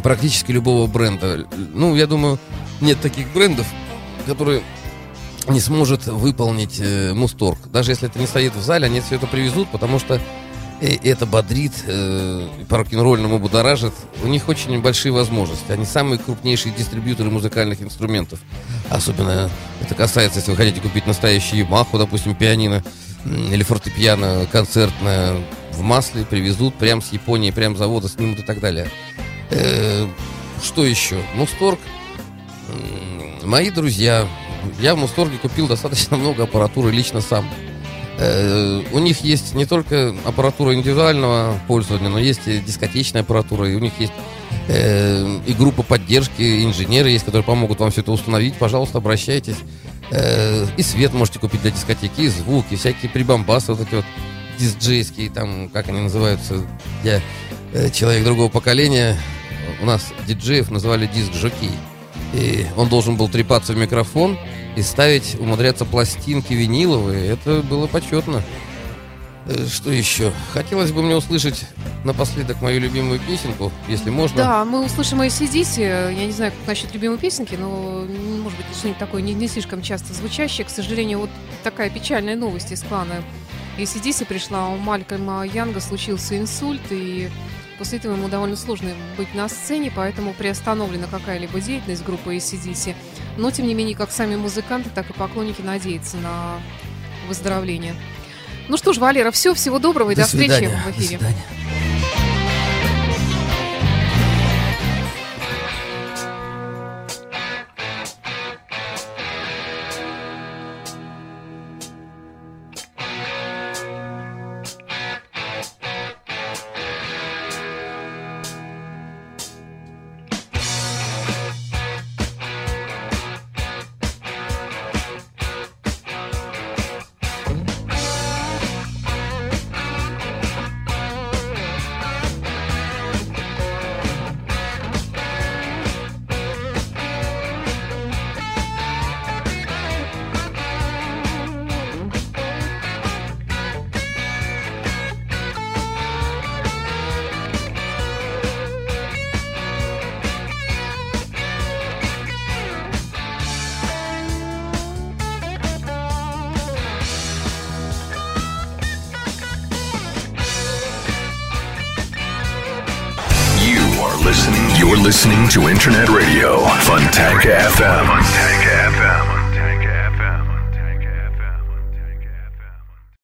практически 0.04 0.52
любого 0.52 0.88
бренда. 0.88 1.48
Ну, 1.74 1.96
я 1.96 2.08
думаю, 2.08 2.40
нет 2.82 3.00
таких 3.02 3.32
брендов, 3.34 3.68
которые 4.26 4.62
не 5.48 5.60
сможет 5.60 6.06
выполнить 6.06 6.80
э, 6.80 7.14
Мусторг. 7.14 7.58
Даже 7.72 7.92
если 7.92 8.08
это 8.08 8.20
не 8.20 8.28
стоит 8.28 8.56
в 8.56 8.62
зале, 8.62 8.86
они 8.86 9.02
все 9.02 9.16
это 9.16 9.28
привезут, 9.28 9.68
потому 9.70 10.00
что 10.00 10.22
это 10.82 11.26
бодрит, 11.26 11.74
э, 11.86 12.48
рок-н-ролльному 12.70 13.40
будоражит. 13.40 13.94
У 14.24 14.28
них 14.28 14.48
очень 14.48 14.82
большие 14.82 15.12
возможности. 15.12 15.72
Они 15.72 15.86
самые 15.86 16.20
крупнейшие 16.20 16.74
дистрибьюторы 16.74 17.30
музыкальных 17.30 17.82
инструментов. 17.82 18.40
Особенно 18.90 19.50
это 19.82 19.96
касается, 19.96 20.40
если 20.40 20.52
вы 20.52 20.58
хотите 20.58 20.80
купить 20.80 21.06
настоящий 21.06 21.62
Yamaha, 21.62 21.98
допустим, 21.98 22.36
пианино 22.36 22.84
или 23.26 23.64
фортепиано 23.64 24.48
концертное 24.52 25.38
в 25.74 25.82
масле, 25.82 26.24
привезут 26.24 26.76
прямо 26.76 27.02
с 27.02 27.12
Японии, 27.12 27.52
прямо 27.52 27.76
с 27.76 27.80
завода 27.80 28.08
снимут 28.08 28.40
и 28.40 28.44
так 28.44 28.62
далее. 28.62 28.90
Э, 29.52 30.08
что 30.64 30.86
еще? 30.86 31.22
Мусторг. 31.36 31.80
Мои 33.44 33.70
друзья. 33.70 34.28
Я 34.80 34.96
в 34.96 34.98
Мусторге 34.98 35.38
купил 35.38 35.68
достаточно 35.68 36.18
много 36.18 36.44
аппаратуры 36.44 36.92
лично 36.92 37.20
сам. 37.22 37.46
Э, 38.20 38.84
У 38.92 39.00
них 39.00 39.22
есть 39.22 39.56
не 39.56 39.66
только 39.66 40.14
аппаратура 40.26 40.74
индивидуального 40.76 41.58
пользования, 41.68 42.10
но 42.10 42.20
есть 42.20 42.42
и 42.48 42.60
дискотечная 42.60 43.22
аппаратура, 43.22 43.70
и 43.70 43.76
у 43.76 43.80
них 43.80 43.94
есть 44.00 44.12
э, 44.68 45.40
и 45.48 45.54
группа 45.54 45.84
поддержки, 45.84 46.66
инженеры 46.66 47.10
есть, 47.10 47.24
которые 47.24 47.44
помогут 47.46 47.80
вам 47.80 47.92
все 47.92 48.02
это 48.02 48.12
установить. 48.12 48.56
Пожалуйста, 48.56 48.98
обращайтесь. 48.98 49.58
Э, 50.12 50.66
И 50.76 50.84
свет 50.84 51.14
можете 51.14 51.40
купить 51.40 51.62
для 51.62 51.72
дискотеки, 51.72 52.22
и 52.22 52.28
звук, 52.28 52.66
и 52.72 52.76
всякие 52.76 53.10
прибамбасы 53.10 53.74
вот 53.74 53.88
эти 53.88 53.96
вот 53.96 54.06
дисджейские, 54.60 55.30
там, 55.30 55.70
как 55.70 55.88
они 55.88 56.02
называются, 56.02 56.68
я 57.06 57.22
человек 57.94 58.26
другого 58.26 58.50
поколения, 58.50 59.18
у 59.82 59.86
нас 59.86 60.12
диджеев 60.28 60.70
называли 60.72 61.08
диск-жокей. 61.08 61.72
И 62.34 62.68
он 62.78 62.90
должен 62.90 63.16
был 63.16 63.28
трепаться 63.28 63.74
в 63.74 63.78
микрофон 63.78 64.38
и 64.76 64.82
ставить, 64.82 65.36
умудряться 65.40 65.86
пластинки 65.86 66.54
виниловые. 66.54 67.32
Это 67.32 67.62
было 67.62 67.88
почетно. 67.88 68.44
Э, 69.46 69.68
Что 69.68 69.92
еще? 69.92 70.32
Хотелось 70.54 70.92
бы 70.92 71.02
мне 71.02 71.16
услышать 71.16 71.66
напоследок 72.04 72.62
мою 72.62 72.80
любимую 72.80 73.20
песенку, 73.20 73.72
если 73.88 74.10
можно. 74.10 74.38
Да, 74.38 74.66
мы 74.66 74.86
услышим 74.86 75.22
ACDC. 75.22 76.14
Я 76.14 76.26
не 76.26 76.32
знаю, 76.32 76.52
как 76.52 76.68
насчет 76.68 76.94
любимой 76.94 77.18
песенки, 77.18 77.56
но, 77.56 78.06
может 78.42 78.58
быть, 78.58 78.68
что-нибудь 78.78 79.00
такое 79.00 79.22
не, 79.22 79.34
не 79.34 79.48
слишком 79.48 79.82
часто 79.82 80.14
звучащее. 80.14 80.66
К 80.66 80.70
сожалению, 80.70 81.20
вот 81.20 81.30
такая 81.64 81.90
печальная 81.90 82.36
новость 82.36 82.72
из 82.72 82.84
клана 82.84 83.24
ACDC 83.78 84.26
пришла. 84.26 84.70
У 84.70 84.78
Малькольма 84.78 85.46
Янга 85.46 85.80
случился 85.80 86.38
инсульт, 86.38 86.82
и 86.92 87.30
после 87.80 87.98
этого 87.98 88.14
ему 88.16 88.28
довольно 88.28 88.56
сложно 88.56 88.92
быть 89.18 89.34
на 89.34 89.50
сцене, 89.50 89.92
поэтому 89.96 90.34
приостановлена 90.34 91.08
какая-либо 91.08 91.60
деятельность 91.60 92.04
группы 92.06 92.36
ACDC. 92.36 92.94
Но, 93.38 93.50
тем 93.50 93.66
не 93.66 93.74
менее, 93.74 93.96
как 93.96 94.12
сами 94.12 94.36
музыканты, 94.36 94.92
так 94.94 95.10
и 95.10 95.14
поклонники 95.14 95.62
надеются 95.62 96.18
на 96.18 96.60
выздоровление. 97.28 97.96
Ну 98.68 98.78
что 98.78 98.94
ж, 98.94 98.98
Валера, 99.00 99.32
все, 99.32 99.54
всего 99.56 99.80
доброго 99.80 100.12
и 100.12 100.16
до, 100.16 100.26
встречи 100.26 100.52
свидания. 100.52 100.82
в 100.82 100.86
До 100.86 100.92
эфире. 100.92 101.08
свидания. 101.18 101.89